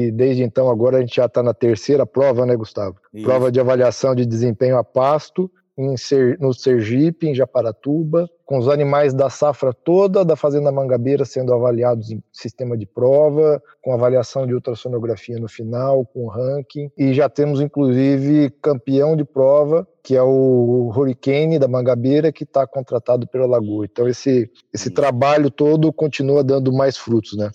e, 0.07 0.11
desde 0.11 0.43
então, 0.43 0.69
agora 0.69 0.97
a 0.97 0.99
gente 1.01 1.15
já 1.15 1.25
está 1.25 1.41
na 1.41 1.53
terceira 1.53 2.05
prova, 2.05 2.45
né, 2.45 2.55
Gustavo? 2.55 2.97
Isso. 3.13 3.25
Prova 3.25 3.51
de 3.51 3.59
avaliação 3.59 4.13
de 4.13 4.25
desempenho 4.25 4.77
a 4.77 4.83
pasto 4.83 5.49
em 5.77 5.97
Ser, 5.97 6.37
no 6.39 6.53
Sergipe, 6.53 7.27
em 7.27 7.35
Japaratuba, 7.35 8.29
com 8.45 8.57
os 8.57 8.67
animais 8.67 9.13
da 9.13 9.29
safra 9.29 9.73
toda 9.73 10.23
da 10.23 10.35
Fazenda 10.35 10.71
Mangabeira 10.71 11.25
sendo 11.25 11.53
avaliados 11.53 12.11
em 12.11 12.21
sistema 12.31 12.77
de 12.77 12.85
prova, 12.85 13.61
com 13.81 13.93
avaliação 13.93 14.45
de 14.45 14.53
ultrassonografia 14.53 15.39
no 15.39 15.47
final, 15.47 16.05
com 16.05 16.27
ranking, 16.27 16.91
e 16.97 17.13
já 17.13 17.27
temos 17.27 17.59
inclusive 17.59 18.51
campeão 18.61 19.15
de 19.15 19.25
prova, 19.25 19.87
que 20.03 20.15
é 20.15 20.21
o 20.21 20.91
Hurricane 20.95 21.57
da 21.57 21.67
Mangabeira, 21.67 22.31
que 22.31 22.43
está 22.43 22.67
contratado 22.67 23.27
pela 23.27 23.47
Lagoa. 23.47 23.85
Então 23.85 24.07
esse, 24.07 24.51
esse 24.73 24.91
trabalho 24.91 25.49
todo 25.49 25.91
continua 25.91 26.43
dando 26.43 26.71
mais 26.71 26.97
frutos, 26.97 27.35
né? 27.37 27.49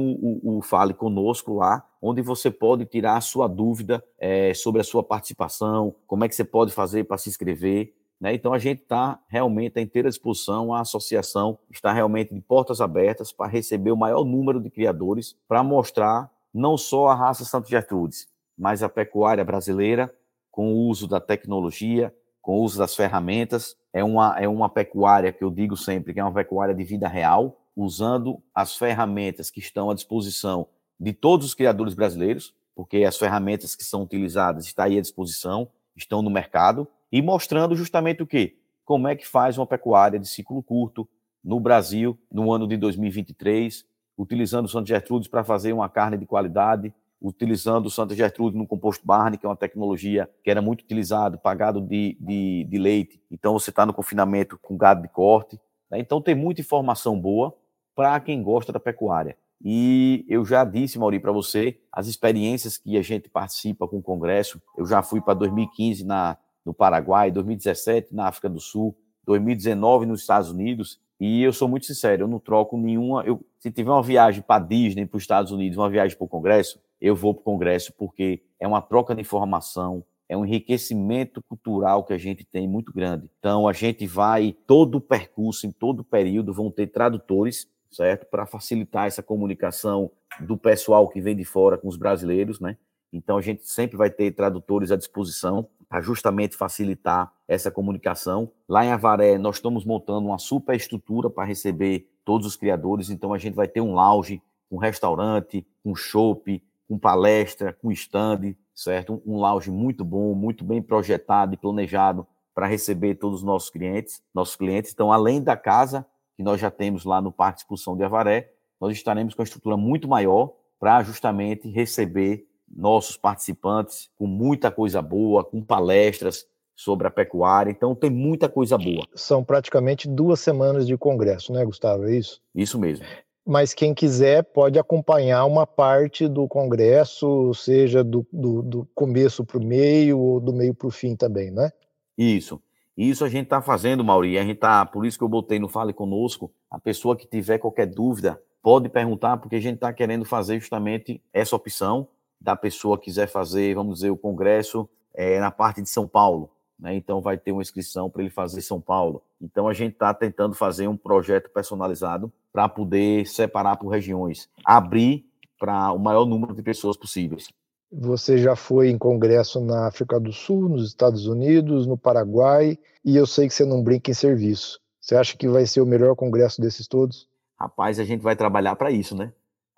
o, 0.00 0.56
o 0.56 0.62
Fale 0.62 0.94
Conosco 0.94 1.52
lá, 1.52 1.86
onde 2.00 2.22
você 2.22 2.50
pode 2.50 2.86
tirar 2.86 3.18
a 3.18 3.20
sua 3.20 3.46
dúvida 3.46 4.02
é, 4.18 4.54
sobre 4.54 4.80
a 4.80 4.84
sua 4.84 5.04
participação, 5.04 5.94
como 6.06 6.24
é 6.24 6.28
que 6.30 6.34
você 6.34 6.44
pode 6.44 6.72
fazer 6.72 7.04
para 7.04 7.18
se 7.18 7.28
inscrever. 7.28 7.92
Né? 8.18 8.32
Então, 8.32 8.54
a 8.54 8.58
gente 8.58 8.80
está 8.80 9.20
realmente 9.28 9.78
à 9.78 9.82
inteira 9.82 10.08
disposição, 10.08 10.72
a 10.72 10.80
associação 10.80 11.58
está 11.70 11.92
realmente 11.92 12.32
de 12.32 12.40
portas 12.40 12.80
abertas 12.80 13.30
para 13.30 13.50
receber 13.50 13.92
o 13.92 13.98
maior 13.98 14.24
número 14.24 14.62
de 14.62 14.70
criadores, 14.70 15.36
para 15.46 15.62
mostrar 15.62 16.32
não 16.54 16.78
só 16.78 17.08
a 17.08 17.14
raça 17.14 17.44
Santo 17.44 17.68
Gertrudes, 17.68 18.26
mas 18.56 18.82
a 18.82 18.88
pecuária 18.88 19.44
brasileira, 19.44 20.10
com 20.50 20.72
o 20.72 20.88
uso 20.88 21.06
da 21.06 21.20
tecnologia, 21.20 22.14
com 22.40 22.58
o 22.58 22.62
uso 22.62 22.78
das 22.78 22.96
ferramentas. 22.96 23.76
É 23.92 24.04
uma, 24.04 24.38
é 24.38 24.48
uma 24.48 24.68
pecuária 24.68 25.32
que 25.32 25.42
eu 25.42 25.50
digo 25.50 25.76
sempre 25.76 26.14
que 26.14 26.20
é 26.20 26.24
uma 26.24 26.32
pecuária 26.32 26.74
de 26.74 26.84
vida 26.84 27.08
real, 27.08 27.60
usando 27.74 28.40
as 28.54 28.76
ferramentas 28.76 29.50
que 29.50 29.60
estão 29.60 29.90
à 29.90 29.94
disposição 29.94 30.66
de 30.98 31.12
todos 31.12 31.46
os 31.46 31.54
criadores 31.54 31.94
brasileiros, 31.94 32.54
porque 32.74 33.04
as 33.04 33.16
ferramentas 33.16 33.74
que 33.74 33.84
são 33.84 34.02
utilizadas 34.02 34.66
estão 34.66 34.84
aí 34.84 34.98
à 34.98 35.00
disposição, 35.00 35.68
estão 35.96 36.22
no 36.22 36.30
mercado, 36.30 36.86
e 37.10 37.20
mostrando 37.20 37.74
justamente 37.74 38.22
o 38.22 38.26
quê? 38.26 38.56
Como 38.84 39.08
é 39.08 39.16
que 39.16 39.26
faz 39.26 39.58
uma 39.58 39.66
pecuária 39.66 40.18
de 40.18 40.28
ciclo 40.28 40.62
curto 40.62 41.08
no 41.42 41.58
Brasil 41.58 42.18
no 42.30 42.52
ano 42.52 42.68
de 42.68 42.76
2023, 42.76 43.84
utilizando 44.16 44.66
o 44.66 44.68
Santo 44.68 44.88
Gertrudes 44.88 45.28
para 45.28 45.42
fazer 45.42 45.72
uma 45.72 45.88
carne 45.88 46.18
de 46.18 46.26
qualidade, 46.26 46.92
utilizando 47.20 47.86
o 47.86 47.90
Santa 47.90 48.14
Gertrude 48.14 48.56
no 48.56 48.66
composto 48.66 49.06
Barney, 49.06 49.38
que 49.38 49.44
é 49.44 49.48
uma 49.48 49.56
tecnologia 49.56 50.28
que 50.42 50.50
era 50.50 50.62
muito 50.62 50.82
utilizado, 50.82 51.38
pagado 51.38 51.80
de, 51.80 52.16
de, 52.20 52.64
de 52.64 52.78
leite. 52.78 53.20
Então 53.30 53.52
você 53.52 53.70
está 53.70 53.84
no 53.84 53.92
confinamento 53.92 54.58
com 54.58 54.76
gado 54.76 55.02
de 55.02 55.08
corte. 55.08 55.60
Né? 55.90 55.98
Então 55.98 56.20
tem 56.20 56.34
muita 56.34 56.60
informação 56.60 57.20
boa 57.20 57.54
para 57.94 58.18
quem 58.20 58.42
gosta 58.42 58.72
da 58.72 58.80
pecuária. 58.80 59.36
E 59.62 60.24
eu 60.26 60.44
já 60.44 60.64
disse, 60.64 60.98
Mauri, 60.98 61.20
para 61.20 61.32
você, 61.32 61.78
as 61.92 62.06
experiências 62.06 62.78
que 62.78 62.96
a 62.96 63.02
gente 63.02 63.28
participa 63.28 63.86
com 63.86 63.98
o 63.98 64.02
Congresso. 64.02 64.60
Eu 64.76 64.86
já 64.86 65.02
fui 65.02 65.20
para 65.20 65.34
2015 65.34 66.04
na, 66.04 66.38
no 66.64 66.72
Paraguai, 66.72 67.30
2017 67.30 68.14
na 68.14 68.26
África 68.26 68.48
do 68.48 68.58
Sul, 68.58 68.96
2019 69.26 70.06
nos 70.06 70.22
Estados 70.22 70.50
Unidos. 70.50 70.98
E 71.20 71.42
eu 71.42 71.52
sou 71.52 71.68
muito 71.68 71.84
sincero, 71.84 72.22
eu 72.22 72.28
não 72.28 72.38
troco 72.38 72.78
nenhuma. 72.78 73.22
Eu, 73.24 73.44
se 73.58 73.70
tiver 73.70 73.90
uma 73.90 74.02
viagem 74.02 74.40
para 74.40 74.64
Disney, 74.64 75.04
para 75.04 75.18
os 75.18 75.22
Estados 75.22 75.52
Unidos, 75.52 75.76
uma 75.76 75.90
viagem 75.90 76.16
para 76.16 76.24
o 76.24 76.28
Congresso, 76.28 76.80
eu 77.00 77.16
vou 77.16 77.34
para 77.34 77.40
o 77.40 77.44
Congresso 77.44 77.92
porque 77.96 78.42
é 78.58 78.66
uma 78.66 78.82
troca 78.82 79.14
de 79.14 79.20
informação, 79.20 80.04
é 80.28 80.36
um 80.36 80.44
enriquecimento 80.44 81.42
cultural 81.42 82.04
que 82.04 82.12
a 82.12 82.18
gente 82.18 82.44
tem 82.44 82.68
muito 82.68 82.92
grande. 82.92 83.28
Então, 83.38 83.66
a 83.66 83.72
gente 83.72 84.06
vai, 84.06 84.54
todo 84.66 84.96
o 84.96 85.00
percurso, 85.00 85.66
em 85.66 85.72
todo 85.72 86.00
o 86.00 86.04
período, 86.04 86.54
vão 86.54 86.70
ter 86.70 86.86
tradutores, 86.86 87.68
certo? 87.90 88.26
Para 88.26 88.46
facilitar 88.46 89.06
essa 89.06 89.24
comunicação 89.24 90.10
do 90.38 90.56
pessoal 90.56 91.08
que 91.08 91.20
vem 91.20 91.34
de 91.34 91.44
fora 91.44 91.76
com 91.76 91.88
os 91.88 91.96
brasileiros, 91.96 92.60
né? 92.60 92.76
Então, 93.12 93.38
a 93.38 93.40
gente 93.40 93.66
sempre 93.68 93.96
vai 93.96 94.08
ter 94.08 94.30
tradutores 94.30 94.92
à 94.92 94.96
disposição 94.96 95.66
para 95.88 96.00
justamente 96.00 96.56
facilitar 96.56 97.32
essa 97.48 97.68
comunicação. 97.68 98.52
Lá 98.68 98.84
em 98.84 98.92
Avaré, 98.92 99.36
nós 99.36 99.56
estamos 99.56 99.84
montando 99.84 100.28
uma 100.28 100.38
super 100.38 100.76
estrutura 100.76 101.28
para 101.28 101.44
receber 101.44 102.08
todos 102.24 102.46
os 102.46 102.54
criadores, 102.54 103.10
então 103.10 103.34
a 103.34 103.38
gente 103.38 103.54
vai 103.54 103.66
ter 103.66 103.80
um 103.80 103.94
lounge, 103.94 104.40
um 104.70 104.76
restaurante, 104.78 105.66
um 105.84 105.96
shopping, 105.96 106.62
com 106.90 106.98
palestra, 106.98 107.72
com 107.72 107.92
stand, 107.92 108.56
certo? 108.74 109.22
Um, 109.24 109.36
lounge 109.36 109.70
muito 109.70 110.04
bom, 110.04 110.34
muito 110.34 110.64
bem 110.64 110.82
projetado 110.82 111.54
e 111.54 111.56
planejado 111.56 112.26
para 112.52 112.66
receber 112.66 113.14
todos 113.14 113.38
os 113.38 113.44
nossos 113.44 113.70
clientes, 113.70 114.20
nossos 114.34 114.56
clientes. 114.56 114.90
Então, 114.92 115.12
além 115.12 115.40
da 115.40 115.56
casa 115.56 116.04
que 116.36 116.42
nós 116.42 116.60
já 116.60 116.68
temos 116.68 117.04
lá 117.04 117.22
no 117.22 117.30
Parque 117.30 117.58
de 117.58 117.60
Expulsão 117.60 117.96
de 117.96 118.02
Avaré, 118.02 118.50
nós 118.80 118.92
estaremos 118.92 119.34
com 119.34 119.40
uma 119.40 119.44
estrutura 119.44 119.76
muito 119.76 120.08
maior 120.08 120.52
para 120.80 121.00
justamente 121.04 121.68
receber 121.70 122.44
nossos 122.68 123.16
participantes 123.16 124.10
com 124.18 124.26
muita 124.26 124.68
coisa 124.68 125.00
boa, 125.00 125.44
com 125.44 125.62
palestras 125.62 126.44
sobre 126.74 127.06
a 127.06 127.10
pecuária. 127.10 127.70
Então, 127.70 127.94
tem 127.94 128.10
muita 128.10 128.48
coisa 128.48 128.76
boa. 128.76 129.06
São 129.14 129.44
praticamente 129.44 130.08
duas 130.08 130.40
semanas 130.40 130.88
de 130.88 130.96
congresso, 130.96 131.52
né, 131.52 131.64
Gustavo? 131.64 132.08
É 132.08 132.16
isso? 132.16 132.42
Isso 132.52 132.80
mesmo 132.80 133.06
mas 133.50 133.74
quem 133.74 133.92
quiser 133.92 134.44
pode 134.44 134.78
acompanhar 134.78 135.44
uma 135.44 135.66
parte 135.66 136.28
do 136.28 136.46
congresso, 136.46 137.52
seja 137.52 138.04
do, 138.04 138.24
do, 138.32 138.62
do 138.62 138.88
começo 138.94 139.44
para 139.44 139.58
o 139.58 139.64
meio 139.64 140.20
ou 140.20 140.38
do 140.38 140.52
meio 140.52 140.72
para 140.72 140.86
o 140.86 140.90
fim 140.90 141.16
também, 141.16 141.50
né? 141.50 141.72
Isso. 142.16 142.62
Isso 142.96 143.24
a 143.24 143.28
gente 143.28 143.46
está 143.46 143.60
fazendo, 143.60 144.04
Mauri. 144.04 144.38
A 144.38 144.44
gente 144.44 144.58
tá, 144.58 144.86
por 144.86 145.04
isso 145.04 145.18
que 145.18 145.24
eu 145.24 145.28
botei 145.28 145.58
no 145.58 145.68
Fale 145.68 145.92
Conosco. 145.92 146.52
A 146.70 146.78
pessoa 146.78 147.16
que 147.16 147.26
tiver 147.26 147.58
qualquer 147.58 147.86
dúvida 147.86 148.40
pode 148.62 148.88
perguntar, 148.88 149.38
porque 149.38 149.56
a 149.56 149.60
gente 149.60 149.74
está 149.74 149.92
querendo 149.92 150.24
fazer 150.24 150.60
justamente 150.60 151.20
essa 151.32 151.56
opção 151.56 152.06
da 152.40 152.54
pessoa 152.54 153.00
quiser 153.00 153.26
fazer, 153.26 153.74
vamos 153.74 153.94
dizer, 153.94 154.10
o 154.10 154.16
congresso 154.16 154.88
é, 155.12 155.40
na 155.40 155.50
parte 155.50 155.82
de 155.82 155.88
São 155.88 156.06
Paulo. 156.06 156.52
Né? 156.80 156.94
então 156.94 157.20
vai 157.20 157.36
ter 157.36 157.52
uma 157.52 157.62
inscrição 157.62 158.08
para 158.08 158.22
ele 158.22 158.30
fazer 158.30 158.62
São 158.62 158.80
Paulo. 158.80 159.22
Então 159.40 159.68
a 159.68 159.72
gente 159.72 159.92
está 159.92 160.12
tentando 160.14 160.54
fazer 160.54 160.88
um 160.88 160.96
projeto 160.96 161.50
personalizado 161.50 162.32
para 162.52 162.68
poder 162.68 163.26
separar 163.26 163.76
por 163.76 163.88
regiões, 163.88 164.48
abrir 164.64 165.26
para 165.58 165.92
o 165.92 165.98
maior 165.98 166.24
número 166.24 166.54
de 166.54 166.62
pessoas 166.62 166.96
possíveis. 166.96 167.48
Você 167.92 168.38
já 168.38 168.54
foi 168.54 168.88
em 168.88 168.96
congresso 168.96 169.60
na 169.60 169.88
África 169.88 170.18
do 170.18 170.32
Sul, 170.32 170.68
nos 170.68 170.86
Estados 170.86 171.26
Unidos, 171.26 171.86
no 171.86 171.98
Paraguai, 171.98 172.78
e 173.04 173.16
eu 173.16 173.26
sei 173.26 173.48
que 173.48 173.54
você 173.54 173.64
não 173.64 173.82
brinca 173.82 174.10
em 174.10 174.14
serviço. 174.14 174.80
Você 175.00 175.16
acha 175.16 175.36
que 175.36 175.48
vai 175.48 175.66
ser 175.66 175.80
o 175.80 175.86
melhor 175.86 176.14
congresso 176.14 176.60
desses 176.60 176.86
todos? 176.86 177.28
Rapaz, 177.58 177.98
a 177.98 178.04
gente 178.04 178.20
vai 178.22 178.36
trabalhar 178.36 178.76
para 178.76 178.90
isso, 178.90 179.16
né? 179.16 179.32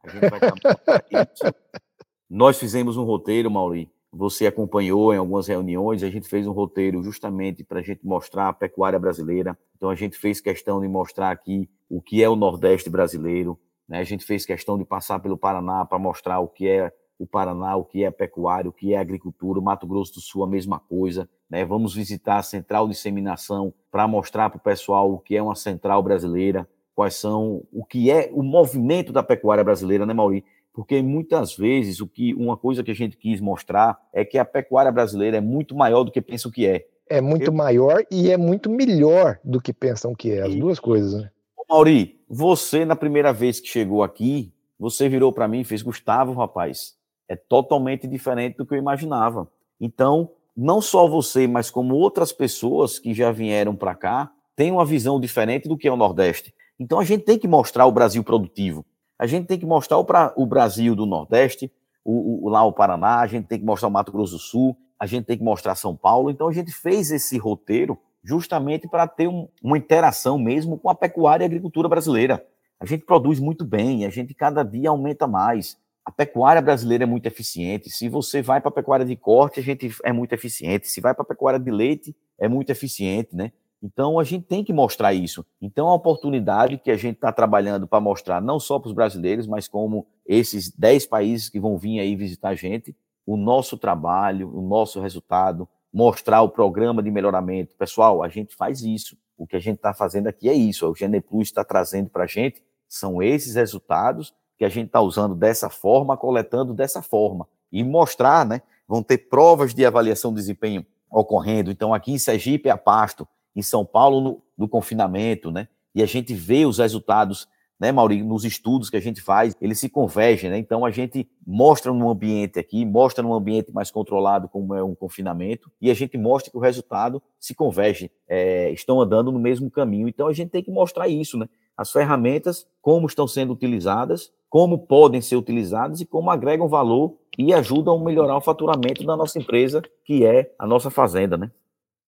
A 0.05 0.11
gente 0.11 0.29
vai 0.29 0.41
trabalhar 0.41 0.77
para 0.77 1.05
isso. 1.23 1.55
Nós 2.29 2.59
fizemos 2.59 2.97
um 2.97 3.05
roteiro, 3.05 3.51
Mauri. 3.51 3.91
Você 4.13 4.47
acompanhou 4.47 5.15
em 5.15 5.17
algumas 5.17 5.49
reuniões. 5.49 6.03
A 6.03 6.11
gente 6.11 6.29
fez 6.29 6.47
um 6.47 6.53
roteiro 6.53 7.03
justamente 7.03 7.65
para 7.65 7.81
a 7.81 7.83
gente 7.83 8.07
mostrar 8.07 8.49
a 8.49 8.53
pecuária 8.53 8.99
brasileira. 8.99 9.59
Então, 9.77 9.89
a 9.89 9.95
gente 9.95 10.19
fez 10.19 10.41
questão 10.41 10.81
de 10.81 10.89
mostrar 10.89 11.31
aqui 11.31 11.69
o 11.89 12.01
que 12.01 12.23
é 12.23 12.29
o 12.29 12.37
Nordeste 12.37 12.91
brasileiro. 12.91 13.59
Né? 13.89 14.01
A 14.01 14.05
gente 14.05 14.25
fez 14.25 14.45
questão 14.45 14.77
de 14.77 14.85
passar 14.85 15.19
pelo 15.21 15.39
Paraná 15.39 15.85
para 15.85 15.99
mostrar 15.99 16.41
o 16.41 16.49
que 16.49 16.69
é 16.69 16.93
o 17.19 17.27
Paraná, 17.27 17.77
o 17.77 17.85
que 17.85 18.03
é 18.05 18.11
pecuária, 18.11 18.69
o 18.69 18.73
que 18.73 18.95
é 18.95 18.99
agricultura, 18.99 19.61
o 19.61 19.63
Mato 19.63 19.87
Grosso 19.87 20.15
do 20.15 20.21
Sul, 20.21 20.43
a 20.43 20.47
mesma 20.47 20.81
coisa. 20.81 21.29
Né? 21.49 21.65
Vamos 21.65 21.95
visitar 21.95 22.39
a 22.39 22.43
central 22.43 22.87
de 22.87 22.95
disseminação 22.95 23.73
para 23.91 24.09
mostrar 24.09 24.51
para 24.51 24.59
o 24.59 24.63
pessoal 24.63 25.13
o 25.13 25.19
que 25.19 25.37
é 25.37 25.43
uma 25.43 25.55
central 25.55 26.03
brasileira, 26.03 26.69
quais 26.95 27.15
são, 27.15 27.63
o 27.73 27.85
que 27.85 28.11
é 28.11 28.29
o 28.33 28.43
movimento 28.43 29.13
da 29.13 29.23
pecuária 29.23 29.63
brasileira, 29.63 30.05
né, 30.05 30.13
Mauri? 30.13 30.45
Porque 30.73 31.03
muitas 31.03 31.55
vezes 31.55 32.01
o 32.01 32.07
que 32.07 32.35
uma 32.35 32.57
coisa 32.57 32.83
que 32.83 32.91
a 32.91 32.95
gente 32.95 33.17
quis 33.17 33.41
mostrar 33.41 33.99
é 34.13 34.25
que 34.25 34.39
a 34.39 34.45
pecuária 34.45 34.91
brasileira 34.91 35.37
é 35.37 35.41
muito 35.41 35.75
maior 35.75 36.05
do 36.05 36.11
que 36.11 36.21
pensam 36.21 36.51
que 36.51 36.67
é. 36.67 36.87
É 37.09 37.21
muito 37.21 37.51
Eu... 37.51 37.53
maior 37.53 38.03
e 38.11 38.31
é 38.31 38.37
muito 38.37 38.71
melhor 38.71 39.39
do 39.45 39.61
que 39.61 39.73
pensam 39.73 40.15
que 40.15 40.33
é, 40.33 40.43
as 40.43 40.53
e... 40.53 40.59
duas 40.59 40.81
coisas, 40.81 41.15
né? 41.15 41.31
Mauri, 41.69 42.21
você 42.29 42.85
na 42.85 42.97
primeira 42.97 43.33
vez 43.33 43.61
que 43.61 43.69
chegou 43.69 44.03
aqui, 44.03 44.53
você 44.79 45.09
virou 45.09 45.33
para 45.33 45.49
mim 45.49 45.61
e 45.61 45.65
fez 45.65 45.83
Gustavo, 45.83 46.33
rapaz. 46.33 46.95
É 47.29 47.37
totalmente 47.37 48.07
diferente 48.07 48.57
do 48.57 48.67
que 48.67 48.75
eu 48.75 48.79
imaginava. 48.79 49.49
Então, 49.81 50.31
não 50.57 50.81
só 50.81 51.07
você, 51.09 51.47
mas 51.47 51.71
como 51.71 51.95
outras 51.95 52.33
pessoas 52.33 52.99
que 52.99 53.15
já 53.15 53.31
vieram 53.31 53.75
para 53.75 53.95
cá, 53.95 54.33
têm 54.55 54.71
uma 54.71 54.85
visão 54.85 55.19
diferente 55.19 55.69
do 55.69 55.77
que 55.77 55.89
é 55.89 55.93
o 55.93 55.97
Nordeste. 55.97 56.55
Então 56.79 56.99
a 56.99 57.05
gente 57.05 57.25
tem 57.25 57.39
que 57.39 57.49
mostrar 57.49 57.87
o 57.87 57.93
Brasil 57.93 58.23
produtivo. 58.23 58.85
A 59.23 59.27
gente 59.29 59.47
tem 59.47 59.57
que 59.57 59.65
mostrar 59.65 59.99
o, 59.99 60.05
pra, 60.05 60.33
o 60.35 60.45
Brasil 60.45 60.97
do 60.97 61.07
Nordeste, 61.07 61.71
o, 62.05 62.45
o, 62.45 62.49
lá 62.49 62.65
o 62.65 62.73
Paraná, 62.73 63.21
a 63.21 63.27
gente 63.29 63.47
tem 63.47 63.57
que 63.57 63.65
mostrar 63.65 63.87
o 63.87 63.91
Mato 63.93 64.11
Grosso 64.11 64.33
do 64.33 64.39
Sul, 64.41 64.77
a 64.99 65.07
gente 65.07 65.27
tem 65.27 65.39
que 65.39 65.45
mostrar 65.45 65.77
São 65.77 65.95
Paulo. 65.95 66.29
Então 66.29 66.49
a 66.49 66.53
gente 66.53 66.73
fez 66.73 67.13
esse 67.13 67.39
roteiro 67.39 67.97
justamente 68.25 68.89
para 68.89 69.07
ter 69.07 69.29
um, 69.29 69.47
uma 69.63 69.79
interação 69.79 70.37
mesmo 70.41 70.77
com 70.77 70.91
a 70.91 70.95
pecuária 70.97 71.45
e 71.45 71.47
a 71.47 71.47
agricultura 71.47 71.89
brasileira. 71.89 72.45
A 72.81 72.85
gente 72.85 73.05
produz 73.05 73.39
muito 73.39 73.65
bem, 73.65 74.05
a 74.05 74.11
gente 74.11 74.35
cada 74.35 74.65
dia 74.65 74.91
aumenta 74.91 75.29
mais. 75.29 75.79
A 76.05 76.11
pecuária 76.11 76.61
brasileira 76.61 77.05
é 77.05 77.07
muito 77.07 77.27
eficiente. 77.27 77.91
Se 77.91 78.09
você 78.09 78.43
vai 78.43 78.61
para 78.61 78.71
a 78.71 78.75
pecuária 78.75 79.07
de 79.07 79.15
corte, 79.15 79.61
a 79.61 79.63
gente 79.63 79.89
é 80.03 80.13
muito 80.13 80.33
eficiente. 80.33 80.89
Se 80.89 81.01
vai 81.01 81.15
para 81.15 81.23
a 81.23 81.27
pecuária 81.27 81.61
de 81.61 81.71
leite, 81.71 82.13
é 82.41 82.49
muito 82.49 82.71
eficiente, 82.71 83.37
né? 83.37 83.53
Então 83.83 84.19
a 84.19 84.25
gente 84.25 84.47
tem 84.47 84.63
que 84.63 84.73
mostrar 84.73 85.13
isso. 85.13 85.45
Então 85.61 85.89
a 85.89 85.95
oportunidade 85.95 86.79
que 86.79 86.91
a 86.91 86.97
gente 86.97 87.17
está 87.17 87.33
trabalhando 87.33 87.87
para 87.87 88.01
mostrar 88.01 88.41
não 88.41 88.61
só 88.61 88.79
para 88.79 88.89
os 88.89 88.95
brasileiros, 88.95 89.47
mas 89.47 89.67
como 89.67 90.07
esses 90.25 90.71
10 90.71 91.07
países 91.07 91.49
que 91.49 91.59
vão 91.59 91.77
vir 91.77 91.99
aí 91.99 92.15
visitar 92.15 92.51
a 92.51 92.55
gente, 92.55 92.95
o 93.27 93.37
nosso 93.37 93.77
trabalho, 93.77 94.57
o 94.57 94.63
nosso 94.63 95.01
resultado, 95.01 95.69
mostrar 95.93 96.43
o 96.43 96.49
programa 96.49 97.03
de 97.03 97.11
melhoramento. 97.11 97.75
Pessoal, 97.77 98.23
a 98.23 98.29
gente 98.29 98.55
faz 98.55 98.83
isso. 98.83 99.17
O 99.37 99.47
que 99.47 99.57
a 99.57 99.61
gente 99.61 99.77
está 99.77 99.93
fazendo 99.93 100.29
aqui 100.29 100.49
é 100.49 100.55
isso. 100.55 100.89
O 100.89 100.95
Geneplus 100.95 101.49
está 101.49 101.65
trazendo 101.65 102.09
para 102.09 102.25
a 102.25 102.27
gente 102.27 102.63
são 102.93 103.23
esses 103.23 103.55
resultados 103.55 104.35
que 104.59 104.65
a 104.67 104.69
gente 104.69 104.89
está 104.89 105.01
usando 105.01 105.35
dessa 105.35 105.71
forma, 105.71 106.15
coletando 106.15 106.75
dessa 106.75 107.01
forma. 107.01 107.49
E 107.73 107.83
mostrar, 107.83 108.45
né? 108.45 108.61
Vão 108.87 109.03
ter 109.03 109.17
provas 109.17 109.75
de 109.75 109.85
avaliação 109.87 110.31
de 110.31 110.37
desempenho 110.37 110.85
ocorrendo. 111.11 111.71
Então, 111.71 111.95
aqui 111.95 112.13
em 112.13 112.19
Sergipe 112.19 112.69
é 112.69 112.73
a 112.73 112.77
Pasto, 112.77 113.27
em 113.55 113.63
São 113.63 113.85
Paulo 113.85 114.21
no, 114.21 114.43
no 114.57 114.69
confinamento, 114.69 115.51
né? 115.51 115.69
E 115.95 116.03
a 116.03 116.07
gente 116.07 116.33
vê 116.33 116.65
os 116.65 116.79
resultados, 116.79 117.47
né, 117.79 117.93
Maurício, 117.93 118.25
nos 118.25 118.45
estudos 118.45 118.89
que 118.89 118.97
a 118.97 119.01
gente 119.01 119.21
faz, 119.21 119.55
eles 119.61 119.79
se 119.79 119.89
convergem, 119.89 120.51
né? 120.51 120.59
Então 120.59 120.85
a 120.85 120.91
gente 120.91 121.29
mostra 121.47 121.93
num 121.93 122.09
ambiente 122.09 122.59
aqui, 122.59 122.85
mostra 122.85 123.23
num 123.23 123.35
ambiente 123.35 123.71
mais 123.73 123.91
controlado 123.91 124.49
como 124.49 124.75
é 124.75 124.83
um 124.83 124.95
confinamento, 124.95 125.71
e 125.81 125.91
a 125.91 125.95
gente 125.95 126.17
mostra 126.17 126.51
que 126.51 126.57
o 126.57 126.61
resultado 126.61 127.23
se 127.39 127.55
converge, 127.55 128.11
é, 128.27 128.71
estão 128.71 129.01
andando 129.01 129.31
no 129.31 129.39
mesmo 129.39 129.71
caminho. 129.71 130.09
Então 130.09 130.29
a 130.29 130.33
gente 130.33 130.51
tem 130.51 130.63
que 130.63 130.71
mostrar 130.71 131.09
isso, 131.09 131.37
né? 131.37 131.49
As 131.77 131.91
ferramentas, 131.91 132.67
como 132.81 133.07
estão 133.07 133.27
sendo 133.27 133.53
utilizadas, 133.53 134.33
como 134.49 134.79
podem 134.79 135.21
ser 135.23 135.37
utilizadas 135.37 136.01
e 136.01 136.07
como 136.07 136.31
agregam 136.31 136.69
valor 136.69 137.17
e 137.39 137.55
ajudam 137.55 137.97
a 137.97 138.05
melhorar 138.05 138.37
o 138.37 138.41
faturamento 138.43 139.05
da 139.05 139.17
nossa 139.17 139.39
empresa, 139.39 139.83
que 140.05 140.27
é 140.27 140.53
a 140.59 140.67
nossa 140.67 140.91
fazenda, 140.91 141.37
né? 141.39 141.51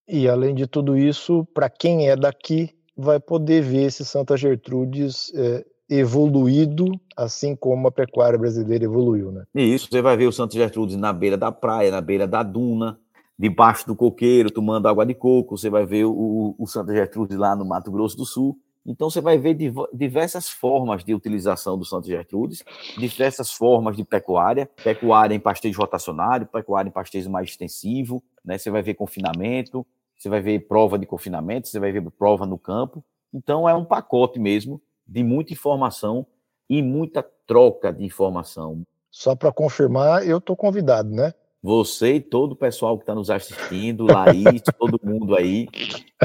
E 0.06 0.28
além 0.28 0.54
de 0.54 0.66
tudo 0.66 0.96
isso, 0.96 1.46
para 1.54 1.68
quem 1.68 2.08
é 2.08 2.16
daqui, 2.16 2.70
vai 2.96 3.18
poder 3.18 3.62
ver 3.62 3.86
esse 3.86 4.04
Santa 4.04 4.36
Gertrudes 4.36 5.32
é, 5.34 5.64
evoluído, 5.88 6.86
assim 7.16 7.56
como 7.56 7.88
a 7.88 7.92
pecuária 7.92 8.38
brasileira 8.38 8.84
evoluiu, 8.84 9.32
né? 9.32 9.44
Isso, 9.54 9.88
você 9.90 10.02
vai 10.02 10.16
ver 10.16 10.26
o 10.26 10.32
Santa 10.32 10.54
Gertrudes 10.54 10.96
na 10.96 11.12
beira 11.12 11.36
da 11.36 11.50
praia, 11.50 11.90
na 11.90 12.00
beira 12.00 12.26
da 12.26 12.42
duna, 12.42 12.98
debaixo 13.38 13.86
do 13.86 13.96
coqueiro, 13.96 14.50
tomando 14.50 14.88
água 14.88 15.04
de 15.04 15.14
coco, 15.14 15.56
você 15.56 15.68
vai 15.68 15.84
ver 15.84 16.04
o, 16.04 16.54
o 16.58 16.66
Santa 16.66 16.92
Gertrudes 16.92 17.36
lá 17.36 17.56
no 17.56 17.64
Mato 17.64 17.90
Grosso 17.90 18.16
do 18.16 18.24
Sul. 18.24 18.56
Então 18.86 19.08
você 19.08 19.20
vai 19.20 19.38
ver 19.38 19.56
diversas 19.94 20.48
formas 20.50 21.02
de 21.02 21.14
utilização 21.14 21.78
do 21.78 21.86
Santa 21.86 22.06
Gertrudes, 22.06 22.62
diversas 22.98 23.50
formas 23.50 23.96
de 23.96 24.04
pecuária, 24.04 24.68
pecuária 24.84 25.34
em 25.34 25.40
pastejo 25.40 25.80
rotacionário, 25.80 26.46
pecuária 26.46 26.90
em 26.90 26.92
pastejo 26.92 27.30
mais 27.30 27.48
extensivo, 27.48 28.22
né? 28.44 28.58
Você 28.58 28.70
vai 28.70 28.82
ver 28.82 28.94
confinamento, 28.94 29.86
você 30.16 30.28
vai 30.28 30.40
ver 30.40 30.66
prova 30.66 30.98
de 30.98 31.06
confinamento, 31.06 31.68
você 31.68 31.80
vai 31.80 31.92
ver 31.92 32.02
prova 32.10 32.46
no 32.46 32.58
campo. 32.58 33.04
Então 33.32 33.68
é 33.68 33.74
um 33.74 33.84
pacote 33.84 34.38
mesmo 34.38 34.80
de 35.06 35.22
muita 35.22 35.52
informação 35.52 36.26
e 36.68 36.82
muita 36.82 37.22
troca 37.46 37.92
de 37.92 38.04
informação. 38.04 38.82
Só 39.10 39.34
para 39.34 39.52
confirmar, 39.52 40.26
eu 40.26 40.38
estou 40.38 40.56
convidado, 40.56 41.10
né? 41.10 41.32
Você 41.62 42.16
e 42.16 42.20
todo 42.20 42.52
o 42.52 42.56
pessoal 42.56 42.98
que 42.98 43.04
está 43.04 43.14
nos 43.14 43.30
assistindo, 43.30 44.04
Laís, 44.04 44.60
todo 44.78 45.00
mundo 45.02 45.34
aí. 45.34 45.66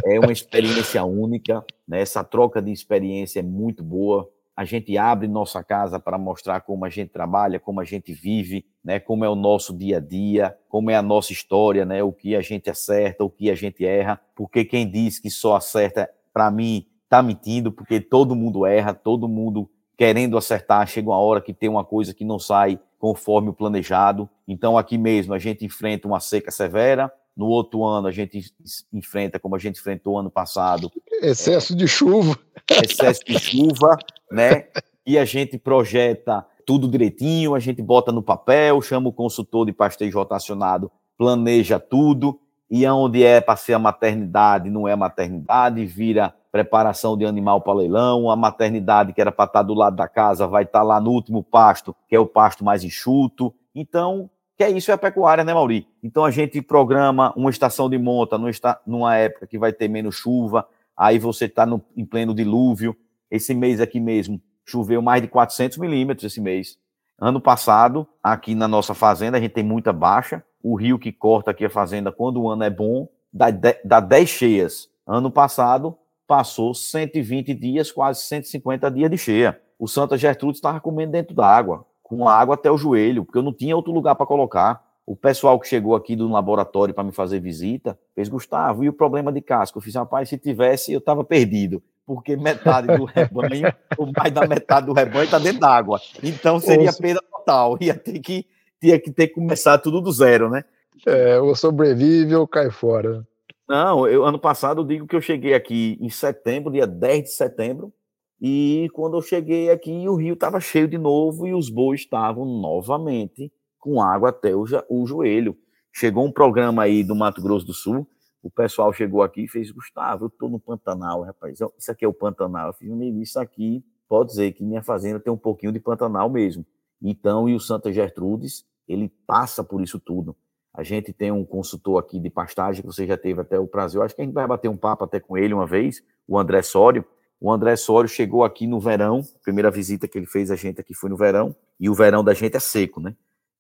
É 0.03 0.19
uma 0.19 0.33
experiência 0.33 1.03
única, 1.05 1.63
né? 1.87 2.01
essa 2.01 2.23
troca 2.23 2.61
de 2.61 2.71
experiência 2.71 3.39
é 3.39 3.43
muito 3.43 3.81
boa. 3.83 4.29
A 4.59 4.65
gente 4.65 4.97
abre 4.97 5.25
nossa 5.25 5.63
casa 5.63 6.01
para 6.01 6.17
mostrar 6.17 6.59
como 6.59 6.83
a 6.83 6.89
gente 6.89 7.11
trabalha, 7.11 7.61
como 7.61 7.79
a 7.79 7.85
gente 7.85 8.11
vive, 8.11 8.65
né? 8.83 8.99
como 8.99 9.23
é 9.23 9.29
o 9.29 9.33
nosso 9.33 9.73
dia 9.73 9.95
a 9.95 9.99
dia, 10.01 10.53
como 10.67 10.91
é 10.91 10.97
a 10.97 11.01
nossa 11.01 11.31
história, 11.31 11.85
né? 11.85 12.03
o 12.03 12.11
que 12.11 12.35
a 12.35 12.41
gente 12.41 12.69
acerta, 12.69 13.23
o 13.23 13.29
que 13.29 13.49
a 13.49 13.55
gente 13.55 13.85
erra. 13.85 14.19
Porque 14.35 14.65
quem 14.65 14.85
diz 14.85 15.17
que 15.17 15.29
só 15.29 15.55
acerta, 15.55 16.09
para 16.33 16.51
mim, 16.51 16.85
está 17.05 17.23
mentindo, 17.23 17.71
porque 17.71 18.01
todo 18.01 18.35
mundo 18.35 18.65
erra, 18.65 18.93
todo 18.93 19.29
mundo 19.29 19.71
querendo 19.95 20.37
acertar, 20.37 20.85
chega 20.85 21.07
uma 21.07 21.19
hora 21.19 21.39
que 21.39 21.53
tem 21.53 21.69
uma 21.69 21.85
coisa 21.85 22.13
que 22.13 22.25
não 22.25 22.37
sai 22.37 22.77
conforme 22.97 23.47
o 23.47 23.53
planejado. 23.53 24.29
Então, 24.45 24.77
aqui 24.77 24.97
mesmo, 24.97 25.33
a 25.33 25.39
gente 25.39 25.63
enfrenta 25.63 26.05
uma 26.05 26.19
seca 26.19 26.51
severa. 26.51 27.09
No 27.33 27.45
outro 27.45 27.85
ano, 27.85 28.07
a 28.07 28.11
gente 28.11 28.53
enfrenta, 28.91 29.39
como 29.39 29.55
a 29.55 29.59
gente 29.59 29.79
enfrentou 29.79 30.19
ano 30.19 30.29
passado, 30.29 30.91
excesso 31.21 31.73
é, 31.73 31.75
de 31.75 31.87
chuva. 31.87 32.37
Excesso 32.69 33.21
de 33.25 33.39
chuva, 33.39 33.97
né? 34.31 34.65
E 35.05 35.17
a 35.17 35.25
gente 35.25 35.57
projeta 35.57 36.45
tudo 36.65 36.87
direitinho, 36.87 37.55
a 37.55 37.59
gente 37.59 37.81
bota 37.81 38.11
no 38.11 38.21
papel, 38.21 38.81
chama 38.81 39.09
o 39.09 39.13
consultor 39.13 39.65
de 39.65 39.73
pastejo 39.73 40.17
rotacionado, 40.17 40.91
planeja 41.17 41.79
tudo, 41.79 42.39
e 42.69 42.85
aonde 42.85 43.23
é 43.23 43.41
para 43.41 43.55
ser 43.55 43.73
a 43.73 43.79
maternidade, 43.79 44.69
não 44.69 44.87
é 44.87 44.95
maternidade, 44.95 45.83
vira 45.85 46.33
preparação 46.51 47.17
de 47.17 47.25
animal 47.25 47.61
para 47.61 47.73
leilão, 47.73 48.29
a 48.29 48.35
maternidade 48.35 49.13
que 49.13 49.21
era 49.21 49.31
para 49.31 49.45
estar 49.45 49.59
tá 49.59 49.63
do 49.63 49.73
lado 49.73 49.95
da 49.95 50.07
casa 50.07 50.47
vai 50.47 50.63
estar 50.63 50.79
tá 50.79 50.85
lá 50.85 50.99
no 50.99 51.11
último 51.11 51.43
pasto, 51.43 51.95
que 52.07 52.15
é 52.15 52.19
o 52.19 52.25
pasto 52.25 52.63
mais 52.63 52.83
enxuto. 52.83 53.53
Então, 53.73 54.29
que 54.57 54.63
é 54.63 54.69
isso 54.69 54.91
é 54.91 54.93
a 54.93 54.97
pecuária, 54.97 55.43
né, 55.43 55.53
Mauri? 55.53 55.87
Então 56.03 56.25
a 56.25 56.31
gente 56.31 56.61
programa 56.61 57.33
uma 57.35 57.49
estação 57.49 57.89
de 57.89 57.97
monta 57.97 58.37
numa 58.85 59.15
época 59.15 59.47
que 59.47 59.57
vai 59.57 59.71
ter 59.71 59.87
menos 59.87 60.15
chuva, 60.15 60.67
aí 60.99 61.17
você 61.17 61.45
está 61.45 61.65
em 61.95 62.05
pleno 62.05 62.35
dilúvio. 62.35 62.93
Esse 63.31 63.53
mês 63.53 63.79
aqui 63.79 64.01
mesmo 64.01 64.41
choveu 64.65 65.01
mais 65.01 65.21
de 65.21 65.29
400 65.29 65.77
milímetros 65.77 66.29
esse 66.29 66.41
mês. 66.41 66.77
Ano 67.17 67.39
passado, 67.39 68.05
aqui 68.21 68.53
na 68.53 68.67
nossa 68.67 68.93
fazenda, 68.93 69.37
a 69.37 69.41
gente 69.41 69.53
tem 69.53 69.63
muita 69.63 69.93
baixa. 69.93 70.43
O 70.61 70.75
rio 70.75 70.99
que 70.99 71.13
corta 71.13 71.51
aqui 71.51 71.63
a 71.63 71.69
fazenda, 71.69 72.11
quando 72.11 72.41
o 72.41 72.49
ano 72.49 72.63
é 72.63 72.69
bom, 72.69 73.07
dá, 73.31 73.47
dá 73.83 74.01
10 74.01 74.29
cheias. 74.29 74.89
Ano 75.07 75.31
passado, 75.31 75.97
passou 76.27 76.73
120 76.73 77.53
dias, 77.53 77.91
quase 77.91 78.21
150 78.21 78.91
dias 78.91 79.09
de 79.09 79.17
cheia. 79.17 79.59
O 79.79 79.87
Santa 79.87 80.17
Gertrude 80.17 80.57
estava 80.57 80.81
comendo 80.81 81.13
dentro 81.13 81.33
da 81.33 81.47
água, 81.47 81.85
com 82.03 82.27
água 82.27 82.55
até 82.55 82.69
o 82.69 82.77
joelho, 82.77 83.23
porque 83.23 83.37
eu 83.37 83.43
não 83.43 83.53
tinha 83.53 83.75
outro 83.75 83.93
lugar 83.93 84.15
para 84.15 84.25
colocar. 84.25 84.83
O 85.09 85.15
pessoal 85.15 85.59
que 85.59 85.67
chegou 85.67 85.95
aqui 85.95 86.15
do 86.15 86.29
laboratório 86.29 86.93
para 86.93 87.03
me 87.03 87.11
fazer 87.11 87.39
visita 87.39 87.97
fez, 88.13 88.29
Gustavo, 88.29 88.83
e 88.83 88.89
o 88.89 88.93
problema 88.93 89.33
de 89.33 89.41
casco? 89.41 89.79
Eu 89.79 89.81
fiz, 89.81 89.95
rapaz, 89.95 90.29
se 90.29 90.37
tivesse, 90.37 90.93
eu 90.93 90.99
estava 90.99 91.23
perdido, 91.23 91.81
porque 92.05 92.37
metade 92.37 92.95
do 92.95 93.05
rebanho, 93.05 93.73
ou 93.97 94.11
mais 94.15 94.31
da 94.31 94.45
metade 94.45 94.85
do 94.85 94.93
rebanho 94.93 95.25
está 95.25 95.39
dentro 95.39 95.61
d'água. 95.61 95.99
Então 96.21 96.59
seria 96.59 96.93
perda 96.93 97.23
total, 97.23 97.75
ia 97.81 97.95
ter 97.95 98.19
que, 98.19 98.45
ia 98.83 98.99
que 98.99 99.09
ter 99.09 99.29
que 99.29 99.33
começar 99.33 99.79
tudo 99.79 99.99
do 99.99 100.11
zero, 100.11 100.47
né? 100.47 100.63
É, 101.03 101.39
ou 101.39 101.55
sobrevive 101.55 102.35
ou 102.35 102.47
cai 102.47 102.69
fora. 102.69 103.25
Não, 103.67 104.07
eu, 104.07 104.23
ano 104.23 104.37
passado 104.37 104.81
eu 104.81 104.85
digo 104.85 105.07
que 105.07 105.15
eu 105.15 105.21
cheguei 105.21 105.55
aqui 105.55 105.97
em 105.99 106.09
setembro, 106.11 106.71
dia 106.71 106.85
10 106.85 107.23
de 107.23 107.31
setembro, 107.31 107.91
e 108.39 108.87
quando 108.93 109.17
eu 109.17 109.23
cheguei 109.23 109.71
aqui, 109.71 110.07
o 110.07 110.13
rio 110.13 110.35
estava 110.35 110.59
cheio 110.59 110.87
de 110.87 110.99
novo 110.99 111.47
e 111.47 111.53
os 111.55 111.67
bois 111.67 112.01
estavam 112.01 112.45
novamente 112.45 113.51
com 113.79 114.01
água 114.01 114.29
até 114.29 114.55
o, 114.55 114.65
o 114.89 115.07
joelho. 115.07 115.57
Chegou 115.91 116.25
um 116.25 116.31
programa 116.31 116.83
aí 116.83 117.03
do 117.03 117.15
Mato 117.15 117.41
Grosso 117.41 117.65
do 117.65 117.73
Sul, 117.73 118.07
o 118.41 118.49
pessoal 118.49 118.93
chegou 118.93 119.21
aqui 119.21 119.43
e 119.43 119.47
fez, 119.47 119.69
Gustavo, 119.69 120.25
eu 120.25 120.27
estou 120.27 120.49
no 120.49 120.59
Pantanal, 120.59 121.23
rapaz, 121.23 121.59
isso 121.77 121.91
aqui 121.91 122.05
é 122.05 122.07
o 122.07 122.13
Pantanal. 122.13 122.67
Eu 122.67 122.73
fiz, 122.73 122.89
isso 123.21 123.39
aqui 123.39 123.83
pode 124.07 124.29
dizer 124.29 124.53
que 124.53 124.63
minha 124.63 124.81
fazenda 124.81 125.19
tem 125.19 125.31
um 125.31 125.37
pouquinho 125.37 125.71
de 125.71 125.79
Pantanal 125.79 126.29
mesmo. 126.29 126.65
Então, 127.01 127.49
e 127.49 127.55
o 127.55 127.59
Santa 127.59 127.91
Gertrudes, 127.91 128.65
ele 128.87 129.09
passa 129.27 129.63
por 129.63 129.81
isso 129.81 129.99
tudo. 129.99 130.35
A 130.73 130.83
gente 130.83 131.11
tem 131.11 131.31
um 131.31 131.43
consultor 131.43 131.99
aqui 131.99 132.19
de 132.19 132.29
pastagem, 132.29 132.81
que 132.81 132.87
você 132.87 133.05
já 133.05 133.17
teve 133.17 133.41
até 133.41 133.59
o 133.59 133.67
prazer, 133.67 133.99
eu 133.99 134.03
acho 134.03 134.15
que 134.15 134.21
a 134.21 134.25
gente 134.25 134.33
vai 134.33 134.47
bater 134.47 134.69
um 134.69 134.77
papo 134.77 135.03
até 135.03 135.19
com 135.19 135.37
ele 135.37 135.53
uma 135.53 135.67
vez, 135.67 136.01
o 136.27 136.37
André 136.37 136.61
Sório. 136.61 137.03
O 137.41 137.51
André 137.51 137.75
Sório 137.75 138.07
chegou 138.07 138.43
aqui 138.43 138.67
no 138.67 138.79
verão, 138.79 139.21
primeira 139.43 139.69
visita 139.69 140.07
que 140.07 140.17
ele 140.17 140.25
fez 140.25 140.49
a 140.51 140.55
gente 140.55 140.79
aqui 140.79 140.93
foi 140.93 141.09
no 141.09 141.17
verão, 141.17 141.55
e 141.79 141.89
o 141.89 141.93
verão 141.93 142.23
da 142.23 142.33
gente 142.33 142.55
é 142.55 142.59
seco, 142.59 142.99
né? 142.99 143.15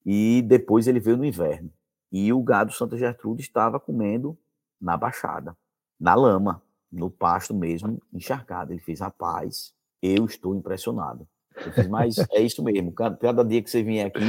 E 0.05 0.41
depois 0.43 0.87
ele 0.87 0.99
veio 0.99 1.17
no 1.17 1.25
inverno. 1.25 1.71
E 2.11 2.31
o 2.33 2.41
gado 2.41 2.71
Santa 2.71 2.97
Gertrude 2.97 3.41
estava 3.41 3.79
comendo 3.79 4.37
na 4.81 4.97
baixada, 4.97 5.55
na 5.99 6.15
lama, 6.15 6.61
no 6.91 7.09
pasto 7.09 7.53
mesmo, 7.53 8.01
encharcado. 8.13 8.73
Ele 8.73 8.79
fez, 8.79 8.99
rapaz, 8.99 9.73
eu 10.01 10.25
estou 10.25 10.55
impressionado. 10.55 11.27
Eu 11.55 11.71
fiz, 11.71 11.87
mas 11.87 12.15
é 12.31 12.41
isso 12.41 12.63
mesmo. 12.63 12.91
Cada, 12.91 13.15
cada 13.17 13.45
dia 13.45 13.61
que 13.61 13.69
você 13.69 13.83
vier 13.83 14.07
aqui, 14.07 14.25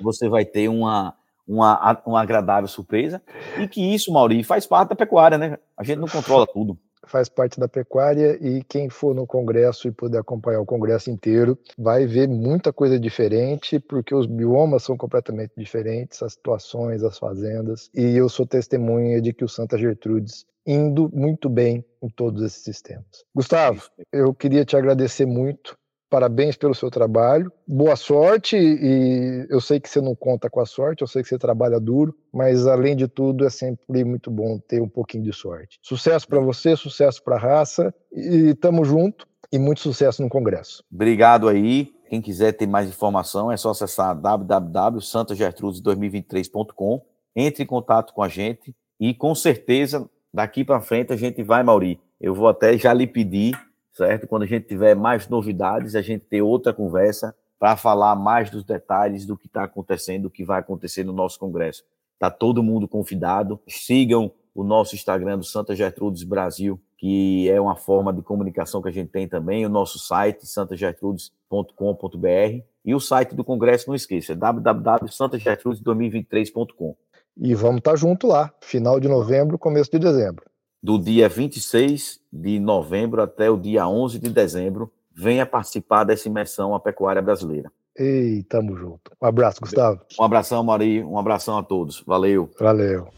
você 0.00 0.28
vai 0.28 0.44
ter 0.44 0.68
uma, 0.68 1.16
uma, 1.46 2.02
uma 2.06 2.20
agradável 2.20 2.68
surpresa. 2.68 3.20
E 3.58 3.66
que 3.66 3.82
isso, 3.94 4.12
Mauri, 4.12 4.44
faz 4.44 4.66
parte 4.66 4.90
da 4.90 4.96
pecuária, 4.96 5.38
né? 5.38 5.58
A 5.76 5.82
gente 5.82 5.98
não 5.98 6.08
controla 6.08 6.46
tudo 6.46 6.78
faz 7.06 7.28
parte 7.28 7.58
da 7.58 7.68
pecuária 7.68 8.38
e 8.40 8.62
quem 8.64 8.90
for 8.90 9.14
no 9.14 9.26
congresso 9.26 9.88
e 9.88 9.92
puder 9.92 10.18
acompanhar 10.18 10.60
o 10.60 10.66
congresso 10.66 11.10
inteiro 11.10 11.58
vai 11.78 12.06
ver 12.06 12.28
muita 12.28 12.72
coisa 12.72 12.98
diferente, 12.98 13.78
porque 13.78 14.14
os 14.14 14.26
biomas 14.26 14.82
são 14.82 14.96
completamente 14.96 15.52
diferentes, 15.56 16.22
as 16.22 16.34
situações, 16.34 17.02
as 17.02 17.18
fazendas, 17.18 17.90
e 17.94 18.16
eu 18.16 18.28
sou 18.28 18.46
testemunha 18.46 19.20
de 19.20 19.32
que 19.32 19.44
o 19.44 19.48
Santa 19.48 19.78
Gertrudes 19.78 20.44
indo 20.66 21.08
muito 21.14 21.48
bem 21.48 21.84
em 22.02 22.08
todos 22.08 22.42
esses 22.42 22.62
sistemas. 22.62 23.24
Gustavo, 23.34 23.88
eu 24.12 24.34
queria 24.34 24.64
te 24.64 24.76
agradecer 24.76 25.24
muito 25.24 25.78
parabéns 26.08 26.56
pelo 26.56 26.74
seu 26.74 26.90
trabalho, 26.90 27.52
boa 27.66 27.96
sorte 27.96 28.56
e 28.56 29.46
eu 29.50 29.60
sei 29.60 29.80
que 29.80 29.88
você 29.88 30.00
não 30.00 30.14
conta 30.14 30.48
com 30.48 30.60
a 30.60 30.66
sorte, 30.66 31.02
eu 31.02 31.08
sei 31.08 31.22
que 31.22 31.28
você 31.28 31.38
trabalha 31.38 31.80
duro, 31.80 32.16
mas 32.32 32.66
além 32.66 32.96
de 32.96 33.08
tudo 33.08 33.44
é 33.44 33.50
sempre 33.50 34.04
muito 34.04 34.30
bom 34.30 34.58
ter 34.58 34.80
um 34.80 34.88
pouquinho 34.88 35.24
de 35.24 35.32
sorte. 35.32 35.80
Sucesso 35.82 36.28
para 36.28 36.38
você, 36.40 36.76
sucesso 36.76 37.20
para 37.22 37.36
a 37.36 37.38
raça 37.38 37.94
e 38.12 38.54
tamo 38.54 38.84
junto 38.84 39.26
e 39.52 39.58
muito 39.58 39.80
sucesso 39.80 40.22
no 40.22 40.28
congresso. 40.28 40.84
Obrigado 40.92 41.48
aí. 41.48 41.92
Quem 42.08 42.22
quiser 42.22 42.52
ter 42.52 42.68
mais 42.68 42.88
informação 42.88 43.50
é 43.50 43.56
só 43.56 43.70
acessar 43.70 44.14
www.santagertrudes2023.com. 44.14 47.02
Entre 47.34 47.64
em 47.64 47.66
contato 47.66 48.14
com 48.14 48.22
a 48.22 48.28
gente 48.28 48.72
e 48.98 49.12
com 49.12 49.34
certeza 49.34 50.08
daqui 50.32 50.64
para 50.64 50.80
frente 50.80 51.12
a 51.12 51.16
gente 51.16 51.42
vai, 51.42 51.62
Mauri. 51.62 52.00
Eu 52.20 52.34
vou 52.34 52.48
até 52.48 52.78
já 52.78 52.94
lhe 52.94 53.06
pedir 53.06 53.54
certo? 53.96 54.26
Quando 54.26 54.42
a 54.42 54.46
gente 54.46 54.66
tiver 54.66 54.94
mais 54.94 55.26
novidades, 55.28 55.96
a 55.96 56.02
gente 56.02 56.26
ter 56.26 56.42
outra 56.42 56.74
conversa 56.74 57.34
para 57.58 57.74
falar 57.76 58.14
mais 58.14 58.50
dos 58.50 58.62
detalhes 58.62 59.24
do 59.24 59.38
que 59.38 59.46
está 59.46 59.64
acontecendo, 59.64 60.24
do 60.24 60.30
que 60.30 60.44
vai 60.44 60.60
acontecer 60.60 61.02
no 61.02 61.14
nosso 61.14 61.38
congresso. 61.38 61.82
Está 62.12 62.30
todo 62.30 62.62
mundo 62.62 62.86
convidado. 62.86 63.58
Sigam 63.66 64.30
o 64.54 64.62
nosso 64.62 64.94
Instagram 64.94 65.38
do 65.38 65.44
Santa 65.44 65.74
Gertrudes 65.74 66.22
Brasil, 66.22 66.78
que 66.98 67.48
é 67.48 67.58
uma 67.60 67.76
forma 67.76 68.12
de 68.12 68.22
comunicação 68.22 68.82
que 68.82 68.88
a 68.88 68.92
gente 68.92 69.10
tem 69.10 69.26
também, 69.26 69.64
o 69.64 69.70
nosso 69.70 69.98
site, 69.98 70.46
santagertrudes.com.br, 70.46 72.62
e 72.84 72.94
o 72.94 73.00
site 73.00 73.34
do 73.34 73.42
Congresso, 73.44 73.88
não 73.88 73.94
esqueça, 73.94 74.32
é 74.32 74.36
www.santagertrudes2023.com. 74.36 76.96
E 77.36 77.54
vamos 77.54 77.78
estar 77.78 77.90
tá 77.90 77.96
junto 77.96 78.26
lá, 78.26 78.50
final 78.62 78.98
de 78.98 79.08
novembro, 79.08 79.58
começo 79.58 79.90
de 79.90 79.98
dezembro 79.98 80.46
do 80.82 80.98
dia 80.98 81.28
26 81.28 82.20
de 82.32 82.60
novembro 82.60 83.22
até 83.22 83.50
o 83.50 83.56
dia 83.56 83.88
11 83.88 84.18
de 84.18 84.30
dezembro, 84.30 84.92
venha 85.14 85.46
participar 85.46 86.04
dessa 86.04 86.28
imersão 86.28 86.74
à 86.74 86.80
pecuária 86.80 87.22
brasileira. 87.22 87.70
Ei, 87.98 88.42
tamo 88.42 88.76
junto. 88.76 89.10
Um 89.20 89.26
abraço, 89.26 89.60
Gustavo. 89.60 90.00
Um 90.20 90.24
abração, 90.24 90.62
Mari. 90.62 91.02
Um 91.02 91.18
abração 91.18 91.56
a 91.56 91.62
todos. 91.62 92.02
Valeu. 92.06 92.50
Valeu. 92.60 93.08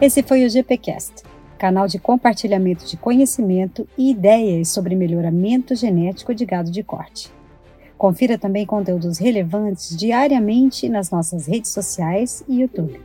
Esse 0.00 0.22
foi 0.22 0.44
o 0.44 0.50
GPcast, 0.50 1.22
canal 1.58 1.88
de 1.88 1.98
compartilhamento 1.98 2.84
de 2.84 2.96
conhecimento 2.96 3.88
e 3.98 4.10
ideias 4.10 4.68
sobre 4.68 4.94
melhoramento 4.94 5.74
genético 5.74 6.34
de 6.34 6.44
gado 6.44 6.70
de 6.70 6.82
corte. 6.82 7.32
Confira 7.96 8.38
também 8.38 8.66
conteúdos 8.66 9.18
relevantes 9.18 9.96
diariamente 9.96 10.88
nas 10.88 11.10
nossas 11.10 11.46
redes 11.46 11.72
sociais 11.72 12.44
e 12.48 12.60
YouTube. 12.60 13.00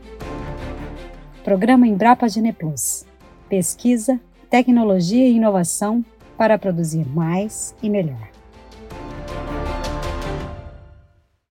Programa 1.50 1.84
Embrapa 1.84 2.28
Geneplus. 2.28 3.04
Pesquisa, 3.48 4.20
tecnologia 4.48 5.26
e 5.26 5.34
inovação 5.34 6.04
para 6.38 6.56
produzir 6.56 7.04
mais 7.08 7.74
e 7.82 7.90
melhor. 7.90 8.39